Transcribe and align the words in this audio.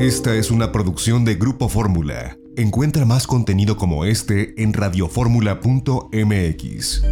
Esta 0.00 0.34
es 0.34 0.50
una 0.50 0.72
producción 0.72 1.24
de 1.26 1.34
Grupo 1.34 1.68
Fórmula. 1.68 2.38
Encuentra 2.56 3.04
más 3.04 3.26
contenido 3.26 3.76
como 3.76 4.06
este 4.06 4.62
en 4.62 4.72
radioformula.mx. 4.72 7.02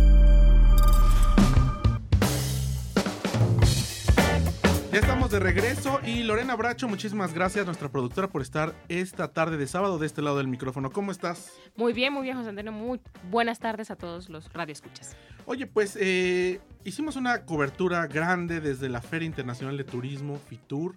Ya 4.91 5.01
estamos 5.01 5.31
de 5.31 5.39
regreso 5.39 6.01
y 6.03 6.23
Lorena 6.23 6.57
Bracho, 6.57 6.89
muchísimas 6.89 7.35
gracias, 7.35 7.67
nuestra 7.67 7.91
productora, 7.91 8.29
por 8.29 8.41
estar 8.41 8.75
esta 8.89 9.35
tarde 9.35 9.59
de 9.59 9.67
sábado 9.67 9.99
de 9.99 10.07
este 10.07 10.23
lado 10.23 10.39
del 10.39 10.49
micrófono. 10.49 10.91
¿Cómo 10.91 11.13
estás? 11.13 11.53
Muy 11.77 11.93
bien, 11.93 12.15
muy 12.15 12.23
bien, 12.23 12.39
José 12.39 12.49
Antonio. 12.49 12.73
Muy 12.73 13.03
buenas 13.31 13.59
tardes 13.59 13.91
a 13.91 13.97
todos 13.97 14.31
los 14.31 14.51
radioescuchas. 14.55 15.15
Oye, 15.45 15.67
pues 15.67 15.95
eh, 16.01 16.63
hicimos 16.85 17.17
una 17.17 17.45
cobertura 17.45 18.07
grande 18.07 18.63
desde 18.63 18.89
la 18.89 19.03
Feria 19.03 19.27
Internacional 19.27 19.77
de 19.77 19.85
Turismo, 19.85 20.41
FITUR, 20.49 20.97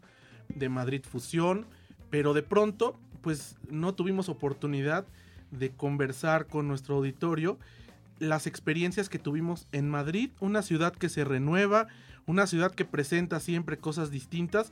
de 0.55 0.69
Madrid 0.69 1.03
Fusión, 1.03 1.67
pero 2.12 2.34
de 2.34 2.43
pronto, 2.43 3.00
pues 3.21 3.56
no 3.70 3.96
tuvimos 3.96 4.29
oportunidad 4.29 5.07
de 5.50 5.71
conversar 5.71 6.46
con 6.46 6.68
nuestro 6.68 6.96
auditorio 6.96 7.57
las 8.19 8.46
experiencias 8.46 9.10
que 9.10 9.18
tuvimos 9.18 9.68
en 9.71 9.89
Madrid, 9.89 10.29
una 10.39 10.61
ciudad 10.61 10.93
que 10.93 11.10
se 11.10 11.24
renueva, 11.24 11.88
una 12.28 12.46
ciudad 12.46 12.71
que 12.71 12.86
presenta 12.86 13.39
siempre 13.39 13.79
cosas 13.79 14.11
distintas 14.11 14.71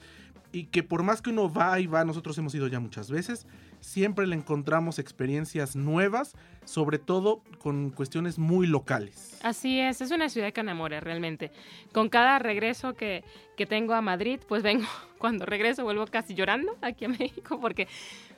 y 0.52 0.66
que 0.66 0.84
por 0.84 1.02
más 1.02 1.24
que 1.24 1.32
uno 1.32 1.52
va 1.52 1.80
y 1.80 1.88
va, 1.88 2.06
nosotros 2.06 2.38
hemos 2.38 2.54
ido 2.54 2.68
ya 2.68 2.80
muchas 2.80 3.10
veces, 3.10 3.48
siempre 3.80 4.28
le 4.28 4.36
encontramos 4.36 5.00
experiencias 5.00 5.76
nuevas, 5.76 6.36
sobre 6.66 7.00
todo 7.00 7.42
con 7.60 7.90
cuestiones 7.90 8.38
muy 8.38 8.68
locales. 8.68 9.40
Así 9.44 9.80
es, 9.80 10.02
es 10.02 10.12
una 10.12 10.30
ciudad 10.30 10.52
que 10.54 10.62
enamora 10.62 11.00
realmente. 11.00 11.52
Con 11.92 12.10
cada 12.10 12.40
regreso 12.40 12.94
que, 12.94 13.24
que 13.58 13.66
tengo 13.66 13.94
a 13.94 14.02
Madrid, 14.02 14.40
pues 14.48 14.64
vengo, 14.64 14.86
cuando 15.18 15.46
regreso 15.46 15.84
vuelvo 15.84 16.06
casi 16.08 16.36
llorando 16.36 16.78
aquí 16.82 17.06
a 17.06 17.10
México 17.10 17.60
porque 17.60 17.88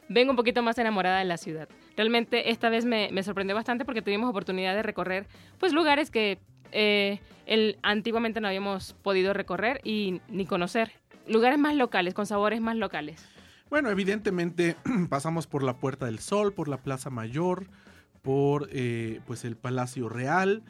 vengo 0.09 0.31
un 0.31 0.37
poquito 0.37 0.61
más 0.61 0.77
enamorada 0.77 1.19
de 1.19 1.25
la 1.25 1.37
ciudad. 1.37 1.69
Realmente 1.95 2.51
esta 2.51 2.69
vez 2.69 2.85
me, 2.85 3.09
me 3.11 3.23
sorprendió 3.23 3.55
bastante 3.55 3.85
porque 3.85 4.01
tuvimos 4.01 4.29
oportunidad 4.29 4.75
de 4.75 4.83
recorrer 4.83 5.27
pues 5.59 5.73
lugares 5.73 6.11
que 6.11 6.39
eh, 6.71 7.19
el, 7.45 7.77
antiguamente 7.83 8.41
no 8.41 8.47
habíamos 8.47 8.93
podido 8.93 9.33
recorrer 9.33 9.81
y 9.83 10.21
ni 10.29 10.45
conocer. 10.45 10.91
Lugares 11.27 11.59
más 11.59 11.75
locales, 11.75 12.13
con 12.13 12.25
sabores 12.25 12.61
más 12.61 12.75
locales. 12.75 13.27
Bueno, 13.71 13.89
evidentemente 13.89 14.75
pasamos 15.09 15.47
por 15.47 15.63
la 15.63 15.77
Puerta 15.77 16.05
del 16.05 16.19
Sol, 16.19 16.51
por 16.51 16.67
la 16.67 16.83
Plaza 16.83 17.09
Mayor, 17.09 17.67
por 18.21 18.67
eh, 18.69 19.21
pues 19.25 19.45
el 19.45 19.55
Palacio 19.55 20.09
Real, 20.09 20.61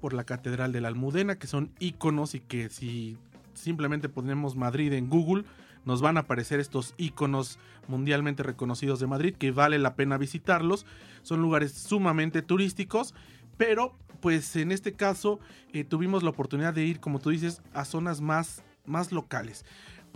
por 0.00 0.12
la 0.12 0.22
Catedral 0.22 0.70
de 0.70 0.80
la 0.80 0.86
Almudena, 0.86 1.40
que 1.40 1.48
son 1.48 1.72
iconos 1.80 2.36
y 2.36 2.40
que 2.40 2.68
si 2.68 3.18
simplemente 3.54 4.08
ponemos 4.08 4.54
Madrid 4.54 4.92
en 4.92 5.10
Google, 5.10 5.44
nos 5.84 6.02
van 6.02 6.18
a 6.18 6.20
aparecer 6.20 6.60
estos 6.60 6.94
iconos 6.98 7.58
mundialmente 7.88 8.44
reconocidos 8.44 9.00
de 9.00 9.08
Madrid, 9.08 9.34
que 9.34 9.50
vale 9.50 9.80
la 9.80 9.96
pena 9.96 10.16
visitarlos. 10.16 10.86
Son 11.22 11.42
lugares 11.42 11.72
sumamente 11.72 12.42
turísticos, 12.42 13.12
pero 13.56 13.98
pues 14.20 14.54
en 14.54 14.70
este 14.70 14.92
caso 14.92 15.40
eh, 15.72 15.82
tuvimos 15.82 16.22
la 16.22 16.30
oportunidad 16.30 16.74
de 16.74 16.84
ir, 16.84 17.00
como 17.00 17.18
tú 17.18 17.30
dices, 17.30 17.60
a 17.74 17.84
zonas 17.84 18.20
más, 18.20 18.62
más 18.84 19.10
locales. 19.10 19.64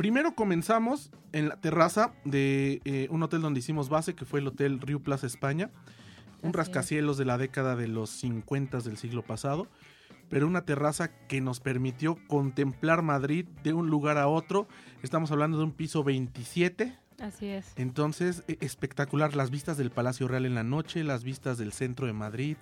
Primero 0.00 0.34
comenzamos 0.34 1.10
en 1.34 1.50
la 1.50 1.56
terraza 1.56 2.14
de 2.24 2.80
eh, 2.86 3.06
un 3.10 3.22
hotel 3.22 3.42
donde 3.42 3.60
hicimos 3.60 3.90
base, 3.90 4.14
que 4.14 4.24
fue 4.24 4.40
el 4.40 4.46
Hotel 4.46 4.80
Rio 4.80 5.00
Plaza 5.00 5.26
España, 5.26 5.68
un 6.40 6.54
rascacielos 6.54 7.18
de 7.18 7.26
la 7.26 7.36
década 7.36 7.76
de 7.76 7.86
los 7.86 8.08
50 8.08 8.78
del 8.78 8.96
siglo 8.96 9.20
pasado, 9.20 9.68
pero 10.30 10.46
una 10.46 10.64
terraza 10.64 11.12
que 11.26 11.42
nos 11.42 11.60
permitió 11.60 12.16
contemplar 12.28 13.02
Madrid 13.02 13.44
de 13.62 13.74
un 13.74 13.90
lugar 13.90 14.16
a 14.16 14.26
otro. 14.26 14.66
Estamos 15.02 15.32
hablando 15.32 15.58
de 15.58 15.64
un 15.64 15.72
piso 15.72 16.02
27. 16.02 16.96
Así 17.18 17.48
es. 17.48 17.74
Entonces, 17.76 18.42
e, 18.48 18.56
espectacular 18.62 19.36
las 19.36 19.50
vistas 19.50 19.76
del 19.76 19.90
Palacio 19.90 20.28
Real 20.28 20.46
en 20.46 20.54
la 20.54 20.64
noche, 20.64 21.04
las 21.04 21.24
vistas 21.24 21.58
del 21.58 21.74
centro 21.74 22.06
de 22.06 22.14
Madrid, 22.14 22.56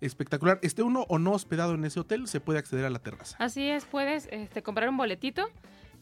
espectacular. 0.00 0.60
Esté 0.62 0.84
uno 0.84 1.06
o 1.08 1.18
no 1.18 1.32
hospedado 1.32 1.74
en 1.74 1.84
ese 1.84 1.98
hotel, 1.98 2.28
se 2.28 2.38
puede 2.38 2.60
acceder 2.60 2.84
a 2.84 2.90
la 2.90 3.00
terraza. 3.00 3.36
Así 3.40 3.68
es, 3.68 3.84
puedes 3.84 4.28
este, 4.30 4.62
comprar 4.62 4.88
un 4.88 4.96
boletito, 4.96 5.50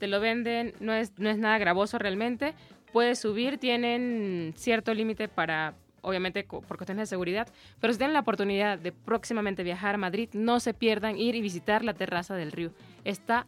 te 0.02 0.08
lo 0.08 0.18
venden, 0.18 0.74
no 0.80 0.92
es, 0.92 1.12
no 1.18 1.30
es 1.30 1.38
nada 1.38 1.58
gravoso 1.58 1.96
realmente. 1.96 2.54
Puedes 2.92 3.20
subir, 3.20 3.58
tienen 3.58 4.52
cierto 4.56 4.92
límite 4.94 5.28
para, 5.28 5.74
obviamente 6.00 6.42
por 6.42 6.76
cuestiones 6.76 7.02
de 7.02 7.06
seguridad, 7.06 7.46
pero 7.80 7.92
si 7.92 8.00
tienen 8.00 8.12
la 8.12 8.18
oportunidad 8.18 8.80
de 8.80 8.91
próximamente 8.91 9.62
viajar 9.62 9.94
a 9.94 9.98
Madrid, 9.98 10.28
no 10.32 10.58
se 10.58 10.74
pierdan 10.74 11.16
ir 11.16 11.36
y 11.36 11.41
visitar 11.41 11.84
la 11.84 11.94
terraza 11.94 12.34
del 12.34 12.50
río. 12.50 12.72
Está 13.04 13.46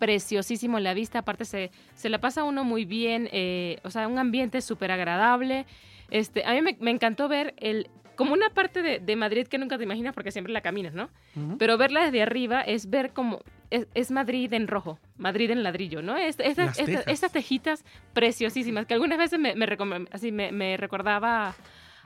preciosísimo 0.00 0.80
la 0.80 0.92
vista, 0.92 1.20
aparte 1.20 1.44
se, 1.44 1.70
se 1.94 2.08
la 2.08 2.18
pasa 2.18 2.42
uno 2.42 2.64
muy 2.64 2.84
bien, 2.84 3.28
eh, 3.30 3.78
o 3.84 3.90
sea, 3.90 4.08
un 4.08 4.18
ambiente 4.18 4.60
súper 4.60 4.90
agradable. 4.90 5.66
Este, 6.10 6.44
a 6.44 6.52
mí 6.52 6.62
me, 6.62 6.76
me, 6.80 6.90
encantó 6.90 7.28
ver 7.28 7.54
el, 7.58 7.88
como 8.22 8.34
una 8.34 8.50
parte 8.50 8.82
de, 8.82 9.00
de, 9.00 9.16
Madrid 9.16 9.48
que 9.48 9.58
nunca 9.58 9.78
te 9.78 9.82
imaginas 9.82 10.14
porque 10.14 10.30
siempre 10.30 10.52
la 10.52 10.60
caminas, 10.60 10.94
¿no? 10.94 11.10
Uh 11.34 11.40
-huh. 11.40 11.56
Pero 11.58 11.76
verla 11.76 12.04
desde 12.04 12.22
arriba 12.22 12.60
es 12.60 12.88
ver 12.88 13.12
como 13.12 13.40
es, 13.70 13.88
es, 13.94 14.12
Madrid 14.12 14.52
en 14.52 14.68
rojo, 14.68 15.00
Madrid 15.16 15.50
en 15.50 15.64
ladrillo, 15.64 16.02
¿no? 16.02 16.16
Es, 16.16 16.36
tejas. 16.36 16.78
estas 16.78 17.32
tejitas 17.32 17.84
preciosísimas 18.12 18.86
que 18.86 18.94
algunas 18.94 19.18
veces 19.18 19.40
me, 19.40 19.56
me, 19.56 19.66
así 20.12 20.30
me, 20.30 20.52
me 20.52 20.76
recordaba 20.76 21.56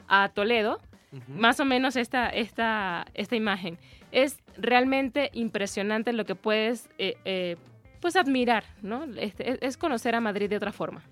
a 0.09 0.31
Toledo, 0.31 0.81
uh 1.12 1.16
-huh. 1.16 1.28
más 1.28 1.60
o 1.60 1.66
menos 1.66 1.97
esta, 1.97 2.31
esta, 2.31 3.04
esta 3.12 3.37
imagen. 3.37 3.77
Es 4.10 4.38
realmente 4.56 5.28
impresionante 5.34 6.15
lo 6.15 6.25
que 6.25 6.34
puedes 6.34 6.88
eh, 6.97 7.19
eh, 7.27 7.56
pues 8.00 8.16
admirar, 8.16 8.65
¿no? 8.81 9.04
Este, 9.19 9.59
es 9.66 9.77
conocer 9.77 10.15
a 10.15 10.21
Madrid 10.21 10.48
de 10.48 10.56
otra 10.56 10.72
forma. 10.72 11.03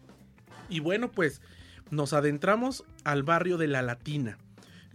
Y 0.71 0.81
bueno, 0.81 1.11
pues 1.11 1.43
nos 1.91 2.15
adentramos 2.15 2.85
al 3.05 3.23
barrio 3.23 3.59
de 3.59 3.67
La 3.67 3.83
Latina 3.83 4.39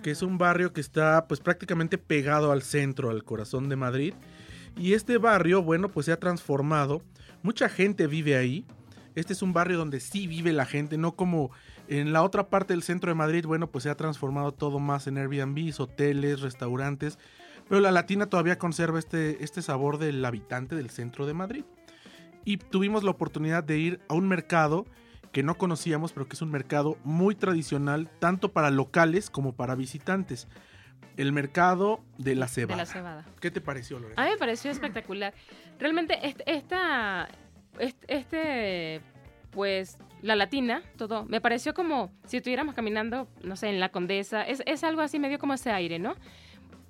que 0.02 0.12
es 0.12 0.22
un 0.22 0.38
barrio 0.38 0.74
que 0.74 0.82
está 0.82 1.28
pues 1.28 1.40
prácticamente 1.40 1.98
pegado 1.98 2.52
al 2.52 2.62
centro, 2.62 3.10
al 3.10 3.24
corazón 3.24 3.70
de 3.70 3.76
Madrid. 3.76 4.14
Y 4.78 4.94
este 4.94 5.18
barrio, 5.18 5.62
bueno, 5.62 5.90
pues 5.90 6.06
se 6.06 6.12
ha 6.12 6.20
transformado. 6.20 7.02
Mucha 7.44 7.70
gente 7.70 8.08
vive 8.08 8.38
ahí. 8.38 8.66
Este 9.16 9.34
es 9.34 9.42
un 9.42 9.54
barrio 9.54 9.78
donde 9.78 10.00
sí 10.00 10.28
vive 10.28 10.54
la 10.54 10.66
gente, 10.66 10.98
no 10.98 11.16
como 11.16 11.52
en 11.90 12.14
la 12.14 12.22
otra 12.22 12.50
parte 12.50 12.74
del 12.74 12.84
centro 12.84 13.10
de 13.10 13.16
Madrid, 13.16 13.46
bueno, 13.46 13.72
pues 13.72 13.84
se 13.84 13.90
ha 13.90 13.96
transformado 13.96 14.52
todo 14.52 14.80
más 14.80 15.08
en 15.08 15.18
Airbnb, 15.18 15.74
hoteles, 15.80 16.42
restaurantes. 16.42 17.18
Pero 17.68 17.82
la 17.82 17.92
Latina 17.92 18.28
todavía 18.28 18.60
conserva 18.60 19.00
este, 19.00 19.44
este 19.44 19.62
sabor 19.62 19.98
del 19.98 20.24
habitante 20.24 20.76
del 20.76 20.92
centro 20.92 21.26
de 21.26 21.34
Madrid. 21.34 21.66
Y 22.46 22.58
tuvimos 22.58 23.04
la 23.04 23.12
oportunidad 23.12 23.64
de 23.64 23.80
ir 23.80 24.00
a 24.08 24.14
un 24.14 24.28
mercado 24.28 24.86
que 25.32 25.44
no 25.44 25.58
conocíamos, 25.58 26.14
pero 26.14 26.28
que 26.28 26.36
es 26.36 26.42
un 26.42 26.52
mercado 26.52 26.98
muy 27.04 27.36
tradicional, 27.36 28.10
tanto 28.20 28.52
para 28.52 28.72
locales 28.72 29.30
como 29.30 29.54
para 29.54 29.76
visitantes. 29.76 30.48
El 31.18 31.34
mercado 31.34 32.04
de 32.18 32.36
la 32.36 32.48
cebada. 32.48 32.78
De 32.78 32.84
la 32.84 32.92
cebada. 32.92 33.26
¿Qué 33.40 33.52
te 33.52 33.62
pareció, 33.62 34.00
Lorena? 34.00 34.22
A 34.22 34.26
mí 34.26 34.32
me 34.32 34.38
pareció 34.38 34.72
espectacular. 34.72 35.34
Realmente 35.78 36.18
esta, 36.46 37.28
este, 38.08 39.02
pues, 39.52 39.98
la 40.22 40.36
latina, 40.36 40.82
todo, 40.98 41.26
me 41.26 41.42
pareció 41.42 41.74
como 41.74 42.12
si 42.26 42.38
estuviéramos 42.38 42.74
caminando, 42.74 43.28
no 43.44 43.56
sé, 43.56 43.70
en 43.70 43.80
la 43.80 43.90
Condesa. 43.90 44.44
Es, 44.44 44.64
es 44.66 44.84
algo 44.84 45.02
así 45.02 45.20
medio 45.20 45.40
como 45.40 45.54
ese 45.54 45.72
aire, 45.72 46.00
¿no? 46.00 46.16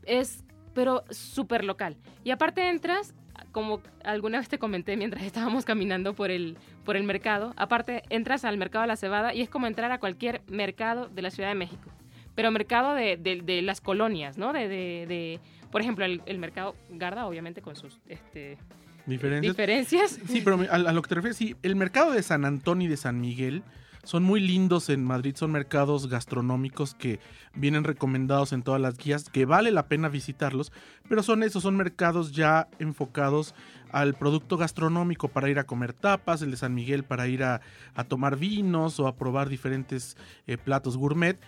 Es, 0.06 0.44
pero 0.74 1.04
súper 1.10 1.64
local. 1.64 1.98
Y 2.24 2.32
aparte 2.32 2.70
entras 2.70 3.16
como 3.52 3.82
alguna 4.04 4.40
vez 4.40 4.50
te 4.50 4.60
comenté 4.60 4.98
mientras 4.98 5.24
estábamos 5.26 5.66
caminando 5.66 6.14
por 6.14 6.32
el, 6.32 6.58
por 6.86 6.96
el 6.96 7.04
mercado, 7.04 7.54
aparte 7.58 8.04
entras 8.10 8.46
al 8.46 8.58
mercado 8.58 8.84
de 8.84 8.88
la 8.88 8.96
cebada 8.96 9.34
y 9.34 9.42
es 9.42 9.50
como 9.50 9.68
entrar 9.68 9.92
a 9.92 10.00
cualquier 10.00 10.42
mercado 10.48 11.10
de 11.10 11.22
la 11.22 11.32
Ciudad 11.32 11.50
de 11.50 11.56
México, 11.56 11.90
pero 12.36 12.52
mercado 12.52 12.94
de, 12.94 13.18
de, 13.18 13.42
de 13.42 13.62
las 13.62 13.82
colonias, 13.82 14.38
¿no? 14.38 14.54
De, 14.54 14.68
de 14.68 15.40
por 15.72 15.82
ejemplo, 15.82 16.06
el, 16.06 16.22
el, 16.26 16.40
mercado 16.40 16.76
Garda, 16.90 17.28
obviamente 17.28 17.62
con 17.62 17.76
sus 17.76 18.00
este, 18.08 18.58
¿Diferencias? 19.06 19.56
diferencias. 19.56 20.20
Sí, 20.28 20.42
pero 20.44 20.60
a, 20.70 20.76
a, 20.76 20.94
lo 20.94 21.02
que 21.02 21.10
te 21.10 21.16
refieres, 21.16 21.38
sí, 21.38 21.56
el 21.62 21.76
mercado 21.76 22.12
de 22.12 22.24
San 22.24 22.46
Antonio 22.46 22.88
y 22.88 22.90
de 22.90 22.98
San 22.98 23.22
Miguel 23.22 23.64
son 24.10 24.24
muy 24.24 24.40
lindos 24.40 24.90
en 24.90 25.04
Madrid, 25.04 25.36
son 25.36 25.52
mercados 25.52 26.10
gastronómicos 26.10 26.96
que 26.96 27.20
vienen 27.54 27.84
recomendados 27.84 28.54
en 28.54 28.64
todas 28.64 28.82
las 28.82 28.98
guías, 28.98 29.30
que 29.30 29.46
vale 29.46 29.70
la 29.70 29.88
pena 29.88 30.10
visitarlos, 30.10 30.72
pero 31.08 31.22
son 31.22 31.44
esos, 31.44 31.62
son 31.62 31.78
mercados 31.78 32.32
ya 32.32 32.68
enfocados 32.80 33.54
al 33.92 34.16
producto 34.16 34.58
gastronómico 34.58 35.28
para 35.28 35.48
ir 35.48 35.60
a 35.60 35.66
comer 35.66 35.94
tapas, 35.94 36.42
el 36.42 36.50
de 36.50 36.58
San 36.58 36.74
Miguel 36.74 37.04
para 37.04 37.28
ir 37.28 37.44
a, 37.44 37.62
a 37.94 38.04
tomar 38.04 38.36
vinos 38.36 39.00
o 39.00 39.06
a 39.06 39.16
probar 39.16 39.48
diferentes 39.48 40.18
eh, 40.48 40.58
platos 40.58 40.98
gourmet. 40.98 41.40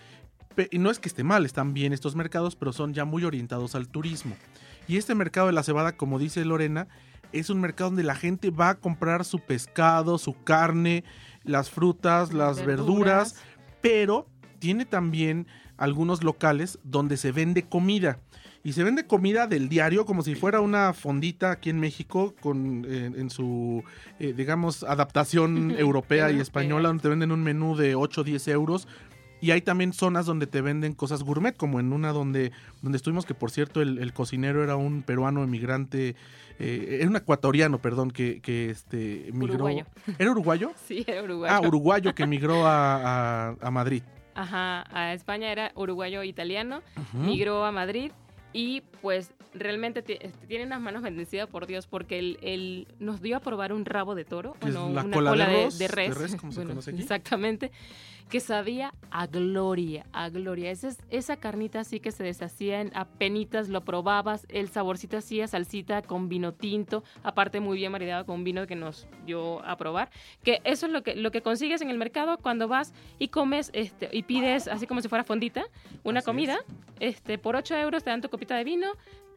Y 0.70 0.78
no 0.78 0.92
es 0.92 1.00
que 1.00 1.08
esté 1.08 1.24
mal, 1.24 1.44
están 1.44 1.74
bien 1.74 1.92
estos 1.92 2.14
mercados, 2.14 2.54
pero 2.54 2.72
son 2.72 2.94
ya 2.94 3.04
muy 3.04 3.24
orientados 3.24 3.74
al 3.74 3.88
turismo. 3.88 4.36
Y 4.86 4.98
este 4.98 5.16
mercado 5.16 5.48
de 5.48 5.52
la 5.52 5.64
cebada, 5.64 5.96
como 5.96 6.20
dice 6.20 6.44
Lorena, 6.44 6.86
es 7.32 7.50
un 7.50 7.60
mercado 7.60 7.90
donde 7.90 8.02
la 8.02 8.14
gente 8.14 8.50
va 8.50 8.70
a 8.70 8.74
comprar 8.74 9.24
su 9.24 9.40
pescado, 9.40 10.18
su 10.18 10.34
carne, 10.42 11.04
las 11.44 11.70
frutas, 11.70 12.32
las 12.32 12.64
verduras, 12.64 13.34
verduras 13.34 13.52
pero 13.82 14.26
tiene 14.58 14.86
también 14.86 15.46
algunos 15.76 16.22
locales 16.22 16.78
donde 16.84 17.16
se 17.16 17.32
vende 17.32 17.64
comida. 17.64 18.20
y 18.64 18.74
se 18.74 18.84
vende 18.84 19.08
comida 19.08 19.48
del 19.48 19.68
diario 19.68 20.06
como 20.06 20.22
si 20.22 20.36
fuera 20.36 20.60
una 20.60 20.92
fondita 20.92 21.50
aquí 21.50 21.68
en 21.68 21.80
México 21.80 22.32
con 22.40 22.86
eh, 22.88 23.10
en 23.16 23.28
su 23.28 23.82
eh, 24.20 24.32
digamos 24.36 24.84
adaptación 24.84 25.72
europea 25.78 26.30
y 26.30 26.38
española 26.38 26.88
donde 26.88 27.02
te 27.02 27.08
venden 27.08 27.32
un 27.32 27.42
menú 27.42 27.76
de 27.76 27.96
8 27.96 28.20
o 28.20 28.24
10 28.24 28.48
euros 28.48 28.86
y 29.42 29.50
hay 29.50 29.60
también 29.60 29.92
zonas 29.92 30.24
donde 30.24 30.46
te 30.46 30.62
venden 30.62 30.94
cosas 30.94 31.22
gourmet 31.22 31.54
como 31.54 31.78
en 31.80 31.92
una 31.92 32.12
donde 32.12 32.52
donde 32.80 32.96
estuvimos 32.96 33.26
que 33.26 33.34
por 33.34 33.50
cierto 33.50 33.82
el, 33.82 33.98
el 33.98 34.14
cocinero 34.14 34.62
era 34.64 34.76
un 34.76 35.02
peruano 35.02 35.42
emigrante 35.44 36.16
eh, 36.58 36.98
era 37.00 37.08
un 37.10 37.16
ecuatoriano 37.16 37.78
perdón 37.78 38.10
que, 38.12 38.40
que 38.40 38.70
este 38.70 39.28
migró 39.34 39.54
Uruguayo. 39.56 39.86
era 40.18 40.30
uruguayo 40.30 40.72
Sí, 40.88 41.04
era 41.06 41.22
uruguayo. 41.22 41.54
ah 41.54 41.60
uruguayo 41.66 42.14
que 42.14 42.26
migró 42.26 42.66
a, 42.66 43.48
a- 43.50 43.56
a 43.60 43.70
Madrid 43.70 44.02
Ajá, 44.34 44.86
a 44.98 45.12
España 45.12 45.52
era 45.52 45.72
uruguayo-italiano, 45.74 46.80
Ujú. 46.96 47.18
migró 47.22 47.66
a 47.66 47.70
Madrid 47.72 48.12
y 48.52 48.82
pues 49.00 49.32
realmente 49.54 50.00
este, 50.00 50.46
tiene 50.46 50.64
unas 50.64 50.80
manos 50.80 51.02
bendecidas 51.02 51.46
por 51.48 51.66
Dios 51.66 51.86
porque 51.86 52.18
él, 52.18 52.38
él 52.42 52.88
nos 52.98 53.20
dio 53.20 53.36
a 53.36 53.40
probar 53.40 53.72
un 53.72 53.84
rabo 53.84 54.14
de 54.14 54.24
toro, 54.24 54.54
es 54.54 54.60
bueno, 54.60 54.88
la 54.92 55.02
una 55.04 55.14
cola 55.16 55.30
cola, 55.30 55.46
de 55.48 55.52
de, 55.56 55.62
res, 55.64 55.78
de 55.78 55.88
res, 55.88 56.08
de 56.08 56.14
res, 56.14 56.36
como 56.36 56.52
se 56.52 56.58
bueno, 56.60 56.70
conoce 56.70 56.90
aquí. 56.90 57.02
Exactamente, 57.02 57.70
que 58.30 58.40
sabía 58.40 58.94
a 59.10 59.26
gloria, 59.26 60.06
a 60.12 60.30
gloria. 60.30 60.70
Esa, 60.70 60.88
es- 60.88 60.98
esa 61.10 61.36
carnita 61.36 61.80
así 61.80 62.00
que 62.00 62.12
se 62.12 62.22
deshacía 62.24 62.80
en 62.80 62.90
apenitas, 62.94 63.68
lo 63.68 63.82
probabas, 63.82 64.46
el 64.48 64.70
saborcito 64.70 65.18
así 65.18 65.42
a 65.42 65.48
salsita 65.48 66.00
con 66.00 66.30
vino 66.30 66.52
tinto, 66.54 67.04
aparte 67.22 67.60
muy 67.60 67.76
bien 67.76 67.92
maridado 67.92 68.24
con 68.24 68.42
vino 68.44 68.66
que 68.66 68.74
nos 68.74 69.06
dio 69.26 69.62
a 69.66 69.76
probar, 69.76 70.08
que 70.42 70.62
eso 70.64 70.86
es 70.86 70.92
lo 70.92 71.02
que, 71.02 71.14
lo 71.14 71.30
que 71.30 71.42
consigues 71.42 71.82
en 71.82 71.90
el 71.90 71.98
mercado 71.98 72.38
cuando 72.38 72.68
vas 72.68 72.94
y 73.18 73.28
comes 73.28 73.70
este, 73.74 74.08
y 74.12 74.22
pides 74.22 74.66
así 74.66 74.86
como 74.86 75.02
si 75.02 75.08
fuera 75.08 75.24
fondita, 75.24 75.64
una 76.02 76.20
Así 76.20 76.26
comida, 76.26 76.58
este, 77.00 77.36
por 77.36 77.54
8 77.56 77.76
euros 77.76 78.02
te 78.02 78.08
dan 78.10 78.22
tu 78.22 78.30
copita 78.42 78.56
de 78.56 78.64
vino, 78.64 78.88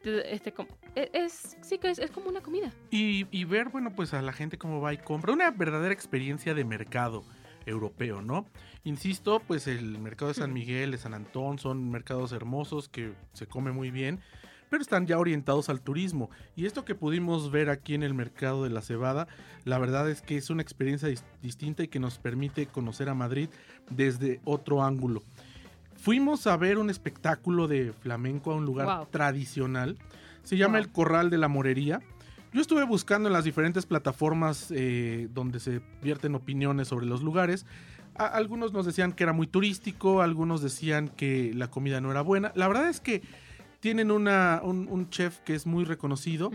te- 0.02 0.34
este, 0.34 0.52
e- 0.96 1.10
es, 1.12 1.56
sí 1.62 1.78
que 1.78 1.90
es, 1.90 1.98
es 2.00 2.10
como 2.10 2.28
una 2.28 2.40
comida. 2.40 2.72
Y, 2.90 3.26
y 3.30 3.44
ver, 3.44 3.68
bueno, 3.68 3.94
pues 3.94 4.12
a 4.14 4.22
la 4.22 4.32
gente 4.32 4.58
cómo 4.58 4.80
va 4.80 4.92
y 4.92 4.98
compra. 4.98 5.32
Una 5.32 5.50
verdadera 5.52 5.94
experiencia 5.94 6.54
de 6.54 6.64
mercado 6.64 7.24
europeo, 7.66 8.20
¿no? 8.20 8.46
Insisto, 8.82 9.40
pues 9.46 9.68
el 9.68 9.98
mercado 9.98 10.28
de 10.28 10.34
San 10.34 10.52
Miguel, 10.52 10.90
de 10.90 10.98
San 10.98 11.14
Antón, 11.14 11.58
son 11.60 11.88
mercados 11.90 12.32
hermosos 12.32 12.88
que 12.88 13.12
se 13.32 13.46
come 13.46 13.70
muy 13.72 13.90
bien, 13.92 14.20
pero 14.70 14.82
están 14.82 15.06
ya 15.06 15.18
orientados 15.18 15.68
al 15.68 15.80
turismo. 15.80 16.30
Y 16.56 16.66
esto 16.66 16.84
que 16.84 16.96
pudimos 16.96 17.52
ver 17.52 17.70
aquí 17.70 17.94
en 17.94 18.02
el 18.02 18.14
mercado 18.14 18.64
de 18.64 18.70
la 18.70 18.82
cebada, 18.82 19.28
la 19.64 19.78
verdad 19.78 20.10
es 20.10 20.20
que 20.22 20.36
es 20.36 20.50
una 20.50 20.62
experiencia 20.62 21.08
dis- 21.08 21.22
distinta 21.42 21.84
y 21.84 21.88
que 21.88 22.00
nos 22.00 22.18
permite 22.18 22.66
conocer 22.66 23.08
a 23.08 23.14
Madrid 23.14 23.48
desde 23.90 24.40
otro 24.44 24.82
ángulo. 24.82 25.22
Fuimos 26.10 26.46
a 26.46 26.56
ver 26.56 26.78
un 26.78 26.88
espectáculo 26.88 27.66
de 27.66 27.92
flamenco 27.92 28.52
a 28.52 28.54
un 28.54 28.64
lugar 28.64 28.86
Wow. 28.86 29.08
tradicional. 29.10 29.98
Se 30.44 30.56
llama 30.56 30.74
Wow. 30.78 30.84
el 30.84 30.92
Corral 30.92 31.30
de 31.30 31.36
la 31.38 31.48
Morería. 31.48 32.00
Yo 32.52 32.60
estuve 32.60 32.84
buscando 32.84 33.28
en 33.28 33.32
las 33.32 33.42
diferentes 33.42 33.86
plataformas 33.86 34.68
eh, 34.70 35.26
donde 35.34 35.58
se 35.58 35.80
vierten 36.04 36.36
opiniones 36.36 36.86
sobre 36.86 37.06
los 37.06 37.24
lugares. 37.24 37.66
A- 38.14 38.26
algunos 38.26 38.72
nos 38.72 38.86
decían 38.86 39.10
que 39.14 39.24
era 39.24 39.32
muy 39.32 39.48
turístico, 39.48 40.22
algunos 40.22 40.62
decían 40.62 41.08
que 41.08 41.50
la 41.52 41.70
comida 41.72 42.00
no 42.00 42.12
era 42.12 42.20
buena. 42.20 42.52
La 42.54 42.68
verdad 42.68 42.88
es 42.88 43.00
que 43.00 43.22
tienen 43.80 44.12
una, 44.12 44.60
un, 44.62 44.86
un 44.88 45.10
chef 45.10 45.40
que 45.40 45.56
es 45.56 45.66
muy 45.66 45.82
reconocido. 45.84 46.52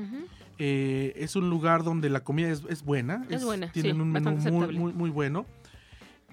Eh, 0.59 1.11
es 1.17 1.35
un 1.35 1.49
lugar 1.49 1.83
donde 1.83 2.09
la 2.09 2.21
comida 2.21 2.47
es, 2.47 2.63
es 2.69 2.83
buena. 2.85 3.25
Es 3.29 3.43
buena, 3.43 3.69
Tienen 3.73 3.97
sí, 3.97 4.01
un 4.01 4.11
menú 4.13 4.31
muy, 4.31 4.77
muy, 4.77 4.93
muy 4.93 5.09
bueno. 5.09 5.45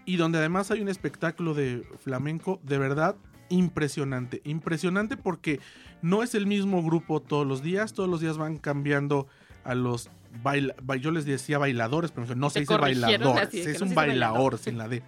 Y 0.08 0.16
donde 0.16 0.38
además 0.38 0.70
hay 0.70 0.80
un 0.80 0.88
espectáculo 0.88 1.52
de 1.52 1.86
flamenco 2.02 2.60
de 2.62 2.78
verdad 2.78 3.14
impresionante. 3.50 4.40
Impresionante 4.44 5.16
porque 5.16 5.60
no 6.02 6.22
es 6.22 6.34
el 6.34 6.46
mismo 6.46 6.82
grupo 6.82 7.20
todos 7.20 7.46
los 7.46 7.62
días. 7.62 7.92
Todos 7.92 8.08
los 8.08 8.20
días 8.20 8.38
van 8.38 8.56
cambiando 8.56 9.26
a 9.64 9.74
los 9.74 10.08
baila 10.42 10.74
ba- 10.82 10.96
yo 10.96 11.10
les 11.10 11.24
decía 11.26 11.58
bailadores, 11.58 12.10
pero 12.10 12.34
no 12.34 12.48
se 12.50 12.60
dice 12.60 12.76
bailadores, 12.76 13.48
así, 13.48 13.60
es 13.60 13.80
no 13.80 13.86
un 13.88 13.94
bailador. 13.94 14.58
sin 14.58 14.78
la 14.78 14.88
D. 14.88 15.02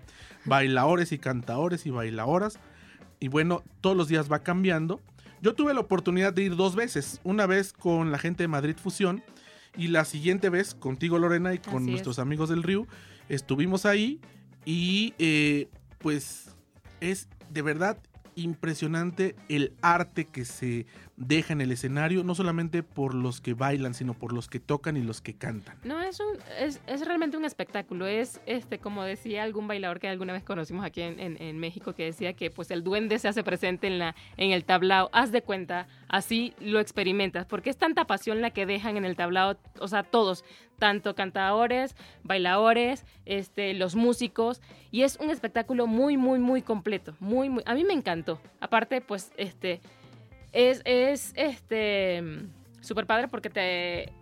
Bailadores 0.45 1.13
y 1.13 1.19
cantaores 1.19 1.87
y 1.87 1.91
bailadoras. 1.91 2.59
Y 3.21 3.29
bueno, 3.29 3.63
todos 3.81 3.97
los 3.97 4.09
días 4.09 4.31
va 4.31 4.41
cambiando. 4.41 5.01
Yo 5.43 5.55
tuve 5.55 5.73
la 5.75 5.81
oportunidad 5.81 6.33
de 6.35 6.43
ir 6.43 6.57
dos 6.57 6.75
veces. 6.75 7.21
Una 7.25 7.47
vez 7.47 7.73
con 7.73 8.11
la 8.13 8.19
gente 8.19 8.43
de 8.45 8.49
Madrid 8.49 8.77
Fusión 8.77 9.23
y 9.77 9.89
la 9.89 10.05
siguiente 10.05 10.49
vez 10.51 10.75
contigo, 10.75 11.19
Lorena, 11.19 11.55
y 11.55 11.59
con 11.59 11.77
Así 11.77 11.85
es. 11.85 11.91
nuestros 11.91 12.19
amigos 12.19 12.49
del 12.51 12.63
Río. 12.63 12.87
Estuvimos 13.29 13.87
ahí 13.87 14.21
y 14.65 15.15
eh, 15.19 15.69
pues 15.99 16.51
es 17.01 17.29
de 17.51 17.63
verdad 17.63 17.99
impresionante 18.35 19.37
el 19.49 19.75
arte 19.83 20.25
que 20.25 20.45
se 20.45 20.87
deja 21.23 21.53
en 21.53 21.61
el 21.61 21.71
escenario, 21.71 22.25
no 22.25 22.35
solamente 22.35 22.83
por 22.83 23.15
los 23.15 23.43
que 23.43 23.53
bailan, 23.53 23.93
sino 23.93 24.15
por 24.15 24.33
los 24.33 24.49
que 24.49 24.59
tocan 24.59 24.97
y 24.97 25.03
los 25.03 25.21
que 25.21 25.35
cantan. 25.35 25.77
No, 25.85 26.01
es, 26.01 26.19
un, 26.19 26.39
es, 26.59 26.81
es 26.87 27.05
realmente 27.07 27.37
un 27.37 27.45
espectáculo. 27.45 28.07
Es, 28.07 28.41
este 28.47 28.79
como 28.79 29.03
decía 29.05 29.43
algún 29.43 29.69
bailador 29.69 30.01
que 30.01 30.09
alguna 30.09 30.33
vez 30.33 30.43
conocimos 30.45 30.83
aquí 30.83 31.03
en, 31.03 31.21
en- 31.21 31.41
en 31.41 31.59
México, 31.59 31.93
que 31.95 32.05
decía 32.07 32.33
que 32.33 32.51
pues 32.51 32.71
el 32.71 32.83
duende 32.83 33.19
se 33.19 33.29
hace 33.29 33.45
presente 33.45 33.87
en, 33.87 33.99
la, 33.99 34.17
en 34.39 34.53
el 34.53 34.65
tablao. 34.65 35.11
Haz 35.13 35.31
de 35.31 35.43
cuenta, 35.43 35.87
así 36.09 36.55
lo 36.59 36.81
experimentas, 36.81 37.45
porque 37.45 37.69
es 37.69 37.77
tanta 37.77 38.07
pasión 38.07 38.41
la 38.41 38.51
que 38.51 38.65
dejan 38.65 38.97
en 38.97 39.05
el 39.05 39.15
tablao, 39.15 39.59
o 39.79 39.89
sea, 39.89 40.05
todos, 40.05 40.43
tanto 40.79 41.15
cantadores, 41.15 41.95
bailadores, 42.23 43.05
este, 43.27 43.75
los 43.75 43.95
músicos, 43.95 44.63
y 44.91 45.03
es 45.03 45.19
un 45.21 45.29
espectáculo 45.29 45.87
muy, 45.87 46.17
muy, 46.17 46.39
muy 46.39 46.63
completo. 46.63 47.15
Muy, 47.21 47.51
muy, 47.51 47.63
a 47.67 47.75
mí 47.75 47.85
me 47.85 47.93
encantó. 47.93 48.41
Aparte, 48.61 49.03
pues, 49.03 49.33
este, 49.37 49.83
es, 50.53 50.83
es 50.85 51.33
este 51.37 52.23
súper 52.81 53.07
padre 53.07 53.29
porque 53.29 53.51
te 53.51 54.13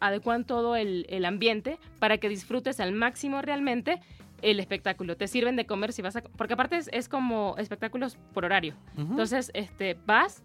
adecuan 0.00 0.44
todo 0.44 0.76
el, 0.76 1.06
el 1.08 1.24
ambiente 1.24 1.78
para 1.98 2.18
que 2.18 2.28
disfrutes 2.28 2.80
al 2.80 2.92
máximo 2.92 3.42
realmente 3.42 4.00
el 4.42 4.60
espectáculo. 4.60 5.16
Te 5.16 5.26
sirven 5.26 5.56
de 5.56 5.66
comer 5.66 5.92
si 5.92 6.02
vas 6.02 6.16
a... 6.16 6.22
Porque 6.22 6.54
aparte 6.54 6.76
es, 6.76 6.88
es 6.92 7.08
como 7.08 7.56
espectáculos 7.58 8.16
por 8.32 8.44
horario. 8.44 8.74
Entonces, 8.96 9.50
este, 9.54 9.96
vas, 10.06 10.42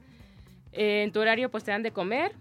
eh, 0.72 1.04
en 1.04 1.12
tu 1.12 1.20
horario 1.20 1.52
pues 1.52 1.64
te 1.64 1.72
dan 1.72 1.84
de 1.84 1.92
comer 1.92 2.34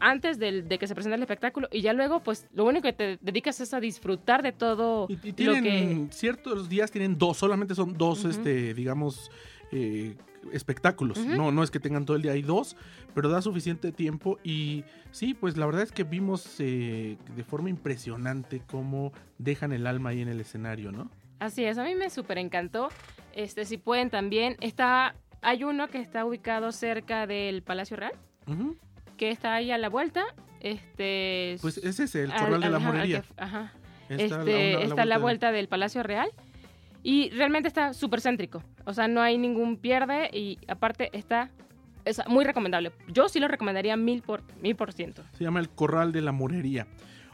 antes 0.00 0.38
del- 0.38 0.68
de 0.68 0.78
que 0.78 0.86
se 0.86 0.94
presente 0.94 1.16
el 1.16 1.22
espectáculo 1.22 1.68
y 1.72 1.80
ya 1.80 1.92
luego 1.92 2.20
pues 2.20 2.46
lo 2.52 2.64
único 2.64 2.82
que 2.82 2.92
te 2.92 3.18
dedicas 3.20 3.60
es 3.60 3.72
a 3.74 3.80
disfrutar 3.80 4.42
de 4.42 4.52
todo 4.52 5.06
Y, 5.08 5.14
y 5.14 5.30
lo 5.30 5.34
tienen 5.54 6.08
que... 6.08 6.14
ciertos 6.14 6.68
días 6.68 6.90
tienen 6.90 7.16
dos, 7.18 7.36
solamente 7.38 7.74
son 7.74 7.96
dos, 7.96 8.24
este, 8.24 8.74
digamos, 8.74 9.30
eh, 9.72 10.16
espectáculos. 10.52 11.18
No, 11.24 11.50
no 11.52 11.62
es 11.62 11.70
que 11.70 11.80
tengan 11.80 12.04
todo 12.04 12.16
el 12.16 12.22
día, 12.22 12.32
hay 12.32 12.42
dos, 12.42 12.76
pero 13.14 13.28
da 13.28 13.40
suficiente 13.42 13.92
tiempo. 13.92 14.38
Y 14.44 14.84
sí, 15.10 15.34
pues 15.34 15.56
la 15.56 15.66
verdad 15.66 15.82
es 15.82 15.90
que 15.92 16.04
vimos 16.04 16.56
eh, 16.60 17.16
de 17.34 17.44
forma 17.44 17.70
impresionante 17.70 18.60
cómo 18.66 19.12
dejan 19.38 19.72
el 19.72 19.86
alma 19.86 20.10
ahí 20.10 20.20
en 20.20 20.28
el 20.28 20.40
escenario, 20.40 20.92
¿no? 20.92 21.10
Así 21.38 21.64
es, 21.64 21.78
a 21.78 21.84
mí 21.84 21.94
me 21.94 22.10
súper 22.10 22.38
encantó. 22.38 22.88
Este, 23.34 23.64
si 23.64 23.78
pueden 23.78 24.10
también, 24.10 24.56
está, 24.60 25.14
hay 25.42 25.64
uno 25.64 25.88
que 25.88 25.98
está 25.98 26.24
ubicado 26.24 26.70
cerca 26.72 27.26
del 27.26 27.62
Palacio 27.62 27.96
Real, 27.96 28.12
Ujú. 28.46 28.76
Que 29.16 29.30
está 29.30 29.54
ahí 29.54 29.70
a 29.70 29.78
la 29.78 29.88
vuelta. 29.88 30.24
Este, 30.60 31.56
Pues 31.60 31.78
es 31.78 32.00
ese, 32.00 32.24
el 32.24 32.32
al- 32.32 32.40
corral 32.40 32.60
de 32.60 32.70
la 32.70 32.76
ajá, 32.78 32.86
morería. 32.86 33.20
que- 33.22 33.28
ajá. 33.36 33.72
Está 34.08 34.36
a 34.36 34.38
Este, 34.40 34.74
a 34.74 34.78
la 34.78 34.84
está 34.84 35.02
a 35.02 35.06
la 35.06 35.18
vuelta 35.18 35.52
del 35.52 35.68
Palacio 35.68 36.02
Real. 36.02 36.28
Y 37.02 37.28
realmente 37.30 37.68
está 37.68 37.92
súper 37.92 38.20
céntrico. 38.22 38.62
O 38.86 38.94
sea, 38.94 39.08
no 39.08 39.20
hay 39.20 39.36
ningún 39.36 39.76
pierde 39.76 40.30
y 40.32 40.58
aparte 40.68 41.10
está 41.12 41.50
es 42.06 42.20
muy 42.28 42.44
recomendable. 42.44 42.92
Yo 43.08 43.28
sí 43.30 43.40
lo 43.40 43.48
recomendaría 43.48 43.96
mil 43.96 44.20
por, 44.22 44.42
mil 44.60 44.76
por 44.76 44.92
ciento. 44.92 45.22
Se 45.38 45.44
llama 45.44 45.60
el 45.60 45.70
Corral 45.70 46.12
de 46.12 46.20
la 46.20 46.32
Morería. 46.32 46.86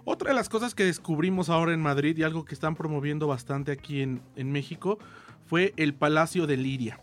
Otra 0.04 0.28
de 0.30 0.34
las 0.34 0.48
cosas 0.48 0.74
que 0.76 0.84
descubrimos 0.84 1.50
ahora 1.50 1.72
en 1.74 1.80
Madrid 1.80 2.16
y 2.16 2.22
algo 2.22 2.44
que 2.44 2.54
están 2.54 2.74
promoviendo 2.76 3.26
bastante 3.26 3.72
aquí 3.72 4.00
en, 4.00 4.22
en 4.36 4.50
México 4.52 4.98
fue 5.46 5.72
el 5.76 5.92
Palacio 5.94 6.46
de 6.46 6.56
Liria. 6.56 7.00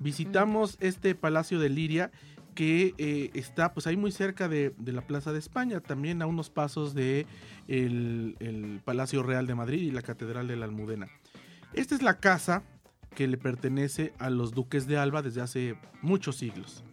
Visitamos 0.00 0.76
este 0.80 1.14
Palacio 1.14 1.58
de 1.58 1.68
Liria 1.68 2.10
que 2.54 2.94
eh, 2.98 3.30
está 3.34 3.72
pues 3.72 3.86
ahí 3.86 3.96
muy 3.96 4.12
cerca 4.12 4.48
de, 4.48 4.74
la 4.84 5.06
Plaza 5.06 5.32
de 5.32 5.38
España, 5.38 5.80
también 5.80 6.22
a 6.22 6.26
unos 6.26 6.50
pasos 6.50 6.94
de 6.94 7.26
el, 7.68 8.36
el 8.40 8.80
Palacio 8.84 9.22
Real 9.22 9.46
de 9.46 9.54
Madrid 9.54 9.82
y 9.82 9.90
la 9.90 10.02
Catedral 10.02 10.48
de 10.48 10.56
la 10.56 10.66
Almudena. 10.66 11.08
Esta 11.72 11.94
es 11.94 12.02
la 12.02 12.20
casa 12.20 12.62
que 13.14 13.26
le 13.26 13.38
pertenece 13.38 14.12
a 14.18 14.30
los 14.30 14.52
duques 14.52 14.86
de 14.86 14.98
Alba 14.98 15.22
desde 15.22 15.40
hace 15.40 15.76
muchos 16.00 16.36
siglos. 16.36 16.84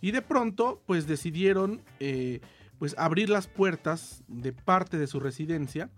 Y 0.00 0.12
de 0.12 0.22
pronto, 0.22 0.82
pues 0.86 1.06
decidieron 1.06 1.82
eh, 1.98 2.40
pues 2.78 2.94
abrir 2.98 3.28
las 3.28 3.46
puertas 3.46 4.22
de 4.28 4.52
parte 4.52 4.98
de 4.98 5.06
su 5.06 5.20
residencia, 5.20 5.90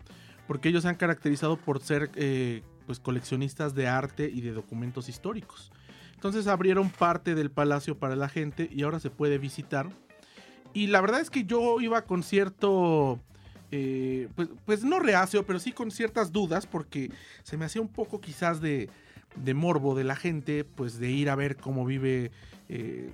porque 0.46 0.68
ellos 0.68 0.82
se 0.82 0.88
han 0.88 0.96
caracterizado 0.96 1.56
por 1.56 1.80
ser 1.80 2.10
eh, 2.16 2.62
pues 2.86 2.98
coleccionistas 2.98 3.74
de 3.74 3.86
arte 3.86 4.28
y 4.32 4.40
de 4.40 4.52
documentos 4.52 5.08
históricos. 5.08 5.72
Entonces 6.22 6.46
abrieron 6.46 6.88
parte 6.88 7.34
del 7.34 7.50
palacio 7.50 7.98
para 7.98 8.14
la 8.14 8.28
gente 8.28 8.68
y 8.72 8.84
ahora 8.84 9.00
se 9.00 9.10
puede 9.10 9.38
visitar. 9.38 9.88
Y 10.72 10.86
la 10.86 11.00
verdad 11.00 11.20
es 11.20 11.30
que 11.30 11.42
yo 11.42 11.80
iba 11.80 12.02
con 12.02 12.22
cierto, 12.22 13.18
eh, 13.72 14.28
pues, 14.36 14.48
pues 14.64 14.84
no 14.84 15.00
reacio, 15.00 15.44
pero 15.44 15.58
sí 15.58 15.72
con 15.72 15.90
ciertas 15.90 16.30
dudas, 16.30 16.68
porque 16.68 17.10
se 17.42 17.56
me 17.56 17.64
hacía 17.64 17.82
un 17.82 17.88
poco 17.88 18.20
quizás 18.20 18.60
de, 18.60 18.88
de 19.34 19.54
morbo 19.54 19.96
de 19.96 20.04
la 20.04 20.14
gente, 20.14 20.62
pues 20.62 21.00
de 21.00 21.10
ir 21.10 21.28
a 21.28 21.34
ver 21.34 21.56
cómo 21.56 21.84
vive 21.84 22.30
eh, 22.68 23.10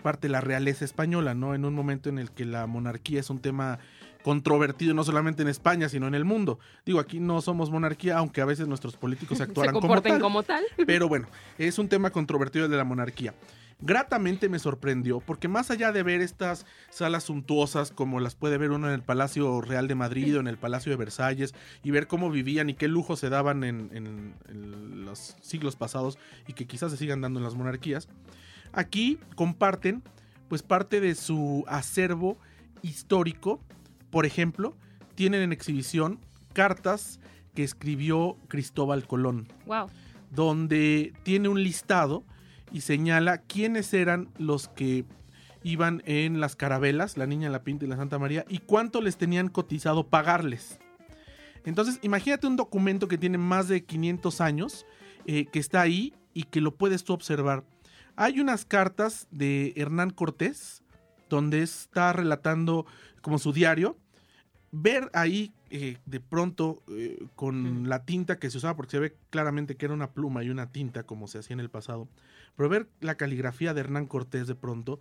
parte 0.00 0.28
de 0.28 0.32
la 0.32 0.40
realeza 0.40 0.84
española, 0.84 1.34
¿no? 1.34 1.56
En 1.56 1.64
un 1.64 1.74
momento 1.74 2.08
en 2.08 2.20
el 2.20 2.30
que 2.30 2.44
la 2.44 2.68
monarquía 2.68 3.18
es 3.18 3.30
un 3.30 3.40
tema 3.40 3.80
controvertido 4.22 4.94
no 4.94 5.04
solamente 5.04 5.42
en 5.42 5.48
España, 5.48 5.88
sino 5.88 6.06
en 6.06 6.14
el 6.14 6.24
mundo. 6.24 6.58
Digo, 6.84 7.00
aquí 7.00 7.20
no 7.20 7.40
somos 7.40 7.70
monarquía, 7.70 8.18
aunque 8.18 8.40
a 8.40 8.44
veces 8.44 8.68
nuestros 8.68 8.96
políticos 8.96 9.40
actuaran 9.40 9.74
Se 9.74 9.80
como 9.80 10.02
tal. 10.02 10.20
como 10.20 10.42
tal. 10.42 10.64
Pero 10.86 11.08
bueno, 11.08 11.28
es 11.58 11.78
un 11.78 11.88
tema 11.88 12.10
controvertido 12.10 12.64
el 12.66 12.70
de 12.70 12.76
la 12.76 12.84
monarquía. 12.84 13.34
Gratamente 13.80 14.48
me 14.48 14.58
sorprendió, 14.58 15.20
porque 15.20 15.46
más 15.46 15.70
allá 15.70 15.92
de 15.92 16.02
ver 16.02 16.20
estas 16.20 16.66
salas 16.90 17.22
suntuosas 17.22 17.92
como 17.92 18.18
las 18.18 18.34
puede 18.34 18.58
ver 18.58 18.72
uno 18.72 18.88
en 18.88 18.94
el 18.94 19.02
Palacio 19.02 19.60
Real 19.60 19.86
de 19.86 19.94
Madrid 19.94 20.36
o 20.36 20.40
en 20.40 20.48
el 20.48 20.58
Palacio 20.58 20.90
de 20.90 20.96
Versalles, 20.96 21.54
y 21.84 21.92
ver 21.92 22.08
cómo 22.08 22.28
vivían 22.28 22.68
y 22.70 22.74
qué 22.74 22.88
lujo 22.88 23.14
se 23.14 23.28
daban 23.28 23.62
en, 23.62 23.88
en- 23.94 24.34
en 24.48 25.04
los 25.04 25.36
siglos 25.42 25.76
pasados 25.76 26.18
y 26.48 26.54
que 26.54 26.66
quizás 26.66 26.90
se 26.90 26.96
sigan 26.96 27.20
dando 27.20 27.38
en 27.38 27.44
las 27.44 27.54
monarquías, 27.54 28.08
aquí 28.72 29.20
comparten 29.36 30.02
pues 30.48 30.64
parte 30.64 31.00
de 31.00 31.14
su 31.14 31.64
acervo 31.68 32.36
histórico. 32.82 33.60
Por 34.10 34.26
ejemplo, 34.26 34.76
tienen 35.14 35.42
en 35.42 35.52
exhibición 35.52 36.20
cartas 36.52 37.20
que 37.54 37.62
escribió 37.64 38.36
Cristóbal 38.48 39.06
Colón 39.06 39.48
Wow. 39.66 39.88
donde 40.30 41.12
tiene 41.22 41.48
un 41.48 41.62
listado 41.62 42.24
y 42.72 42.82
señala 42.82 43.38
quiénes 43.38 43.92
eran 43.94 44.28
los 44.38 44.68
que 44.68 45.04
iban 45.62 46.02
en 46.06 46.40
las 46.40 46.54
carabelas, 46.56 47.16
la 47.16 47.26
Niña, 47.26 47.50
la 47.50 47.64
Pinta 47.64 47.84
y 47.84 47.88
la 47.88 47.96
Santa 47.96 48.18
María, 48.18 48.44
y 48.48 48.58
cuánto 48.58 49.00
les 49.00 49.16
tenían 49.16 49.48
cotizado 49.48 50.06
pagarles. 50.06 50.78
Entonces, 51.64 51.98
imagínate 52.02 52.46
un 52.46 52.56
documento 52.56 53.08
que 53.08 53.18
tiene 53.18 53.38
más 53.38 53.68
de 53.68 53.84
500 53.84 54.40
años, 54.40 54.86
eh, 55.26 55.46
que 55.46 55.58
está 55.58 55.80
ahí 55.80 56.14
y 56.32 56.44
que 56.44 56.60
lo 56.60 56.74
puedes 56.76 57.04
tú 57.04 57.12
observar. 57.12 57.64
Hay 58.16 58.40
unas 58.40 58.64
cartas 58.64 59.26
de 59.30 59.72
Hernán 59.76 60.10
Cortés, 60.10 60.82
donde 61.28 61.62
está 61.62 62.12
relatando 62.12 62.86
como 63.22 63.38
su 63.38 63.52
diario. 63.52 63.96
Ver 64.70 65.10
ahí 65.14 65.52
eh, 65.70 65.96
de 66.04 66.20
pronto 66.20 66.82
eh, 66.90 67.18
con 67.36 67.88
la 67.88 68.04
tinta 68.04 68.38
que 68.38 68.50
se 68.50 68.58
usaba, 68.58 68.76
porque 68.76 68.92
se 68.92 68.98
ve 68.98 69.16
claramente 69.30 69.76
que 69.76 69.86
era 69.86 69.94
una 69.94 70.10
pluma 70.10 70.44
y 70.44 70.50
una 70.50 70.70
tinta 70.70 71.04
como 71.04 71.26
se 71.26 71.38
hacía 71.38 71.54
en 71.54 71.60
el 71.60 71.70
pasado, 71.70 72.08
pero 72.56 72.68
ver 72.68 72.88
la 73.00 73.16
caligrafía 73.16 73.72
de 73.74 73.80
Hernán 73.80 74.06
Cortés 74.06 74.46
de 74.46 74.54
pronto, 74.54 75.00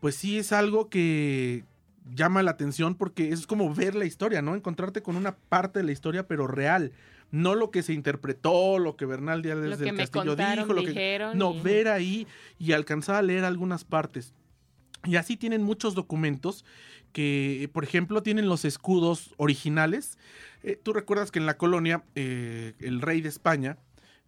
pues 0.00 0.14
sí 0.16 0.38
es 0.38 0.52
algo 0.52 0.88
que 0.88 1.64
llama 2.14 2.42
la 2.42 2.52
atención 2.52 2.94
porque 2.94 3.30
es 3.30 3.46
como 3.46 3.72
ver 3.74 3.94
la 3.94 4.04
historia, 4.04 4.42
¿no? 4.42 4.54
Encontrarte 4.54 5.02
con 5.02 5.16
una 5.16 5.36
parte 5.36 5.78
de 5.80 5.84
la 5.84 5.92
historia, 5.92 6.26
pero 6.26 6.46
real. 6.46 6.92
No 7.30 7.54
lo 7.54 7.70
que 7.70 7.82
se 7.82 7.94
interpretó, 7.94 8.78
lo 8.78 8.96
que 8.96 9.06
Bernal 9.06 9.40
Díaz 9.40 9.56
Lo 9.56 9.76
del 9.76 9.86
que 9.86 9.92
me 9.92 9.98
Castillo 9.98 10.24
contaron, 10.36 10.64
dijo, 10.64 10.74
lo 10.74 10.82
que 10.82 10.88
dijeron. 10.88 11.38
no, 11.38 11.54
y- 11.54 11.60
ver 11.62 11.88
ahí 11.88 12.26
y 12.58 12.72
alcanzar 12.72 13.16
a 13.16 13.22
leer 13.22 13.44
algunas 13.44 13.84
partes. 13.84 14.34
Y 15.04 15.16
así 15.16 15.36
tienen 15.36 15.62
muchos 15.62 15.94
documentos 15.94 16.64
que, 17.12 17.68
por 17.72 17.84
ejemplo, 17.84 18.22
tienen 18.22 18.48
los 18.48 18.64
escudos 18.64 19.34
originales. 19.36 20.18
Eh, 20.62 20.78
Tú 20.82 20.92
recuerdas 20.92 21.30
que 21.30 21.38
en 21.38 21.46
la 21.46 21.56
colonia 21.56 22.04
eh, 22.14 22.74
el 22.78 23.00
rey 23.00 23.20
de 23.20 23.28
España, 23.28 23.78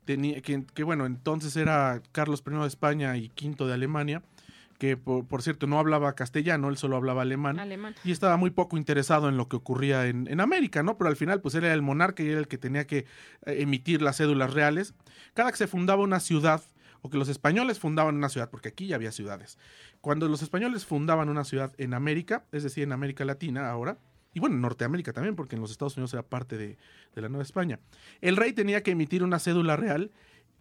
tenía, 0.05 0.41
que, 0.43 0.65
que, 0.75 0.83
bueno, 0.83 1.07
entonces 1.07 1.57
era 1.57 2.03
Carlos 2.13 2.43
I 2.47 2.51
de 2.55 2.67
España 2.67 3.17
y 3.17 3.31
V 3.41 3.65
de 3.67 3.73
Alemania, 3.73 4.23
que 4.79 4.97
por, 4.97 5.25
por 5.27 5.41
cierto 5.43 5.67
no 5.69 5.79
hablaba 5.79 6.15
castellano, 6.15 6.69
él 6.69 6.77
solo 6.77 6.97
hablaba 6.97 7.23
alemán 7.23 7.61
Alemán. 7.61 7.95
y 8.05 8.11
estaba 8.11 8.37
muy 8.37 8.51
poco 8.51 8.77
interesado 8.77 9.29
en 9.29 9.37
lo 9.37 9.49
que 9.49 9.57
ocurría 9.57 10.09
en, 10.09 10.27
en 10.29 10.41
América, 10.41 10.83
¿no? 10.83 10.99
Pero 10.99 11.09
al 11.09 11.17
final, 11.17 11.41
pues 11.41 11.55
él 11.55 11.65
era 11.65 11.75
el 11.75 11.81
monarca 11.83 12.23
y 12.25 12.29
era 12.29 12.41
el 12.41 12.49
que 12.49 12.59
tenía 12.59 12.85
que 12.87 12.99
eh, 12.99 13.07
emitir 13.61 14.03
las 14.03 14.17
cédulas 14.17 14.53
reales. 14.53 14.93
Cada 15.33 15.53
que 15.53 15.59
se 15.59 15.69
fundaba 15.69 16.03
una 16.03 16.19
ciudad, 16.21 16.61
o 17.05 17.11
que 17.11 17.19
los 17.19 17.29
españoles 17.29 17.79
fundaban 17.79 18.17
una 18.17 18.31
ciudad, 18.31 18.49
porque 18.49 18.71
aquí 18.71 18.87
ya 18.87 18.97
había 18.97 19.13
ciudades, 19.13 19.59
cuando 20.01 20.27
los 20.27 20.41
españoles 20.41 20.87
fundaban 20.87 21.29
una 21.29 21.45
ciudad 21.45 21.75
en 21.77 21.93
América, 21.93 22.47
es 22.51 22.63
decir, 22.63 22.83
en 22.83 22.93
América 22.93 23.27
Latina 23.27 23.69
ahora, 23.71 23.99
y 24.33 24.41
bueno, 24.41 24.55
en 24.57 24.63
Norteamérica 24.63 25.13
también, 25.13 25.37
porque 25.37 25.55
en 25.55 25.61
los 25.61 25.71
Estados 25.71 25.99
Unidos 25.99 26.15
era 26.15 26.23
parte 26.23 26.57
de, 26.57 26.79
la 27.15 27.29
Nueva 27.29 27.43
España, 27.43 27.79
el 28.23 28.37
rey 28.39 28.55
tenía 28.55 28.83
que 28.83 28.93
emitir 28.93 29.23
una 29.23 29.39
cédula 29.39 29.77
real 29.77 30.13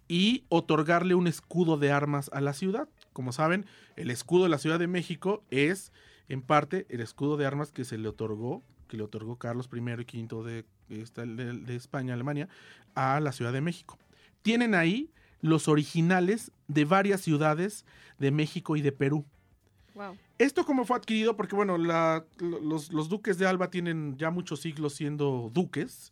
y 0.09 0.43
otorgarle 0.49 1.15
un 1.15 1.27
escudo 1.27 1.77
de 1.77 1.93
armas 1.93 2.29
a 2.33 2.41
la 2.41 2.51
ciudad. 2.51 2.89
Como 3.13 3.31
saben, 3.31 3.65
el 3.95 4.11
escudo 4.11 4.43
de 4.43 4.49
la 4.49 4.57
Ciudad 4.57 4.79
de 4.79 4.87
México 4.87 5.45
es 5.49 5.93
en 6.27 6.41
parte 6.41 6.85
el 6.89 6.99
escudo 6.99 7.37
de 7.37 7.45
armas 7.45 7.71
que 7.71 7.85
se 7.85 7.97
le 7.97 8.09
otorgó, 8.09 8.63
que 8.89 8.97
le 8.97 9.03
otorgó 9.03 9.37
Carlos 9.37 9.69
I 9.71 9.77
y 9.77 10.23
V 10.25 10.65
de- 10.89 11.53
de 11.53 11.75
España, 11.77 12.13
Alemania, 12.13 12.49
a 12.95 13.21
la 13.21 13.31
Ciudad 13.31 13.53
de 13.53 13.61
México. 13.61 13.97
Tienen 14.41 14.75
ahí 14.75 15.09
los 15.43 15.67
originales 15.67 16.51
de 16.67 16.85
varias 16.85 17.21
ciudades 17.21 17.85
de 18.17 18.31
México 18.31 18.75
y 18.77 18.81
de 18.81 18.91
Perú. 18.93 19.25
Wow. 19.93 20.17
Esto 20.39 20.65
como 20.65 20.85
fue 20.85 20.95
adquirido, 20.97 21.35
porque 21.35 21.55
bueno, 21.55 21.77
la- 21.77 22.25
lo- 22.39 22.59
los, 22.61 22.91
los 22.91 23.09
duques 23.09 23.37
de 23.37 23.45
Alba 23.45 23.69
tienen 23.69 24.17
ya 24.17 24.31
muchos 24.31 24.61
siglos 24.61 24.95
siendo 24.95 25.51
duques 25.53 26.11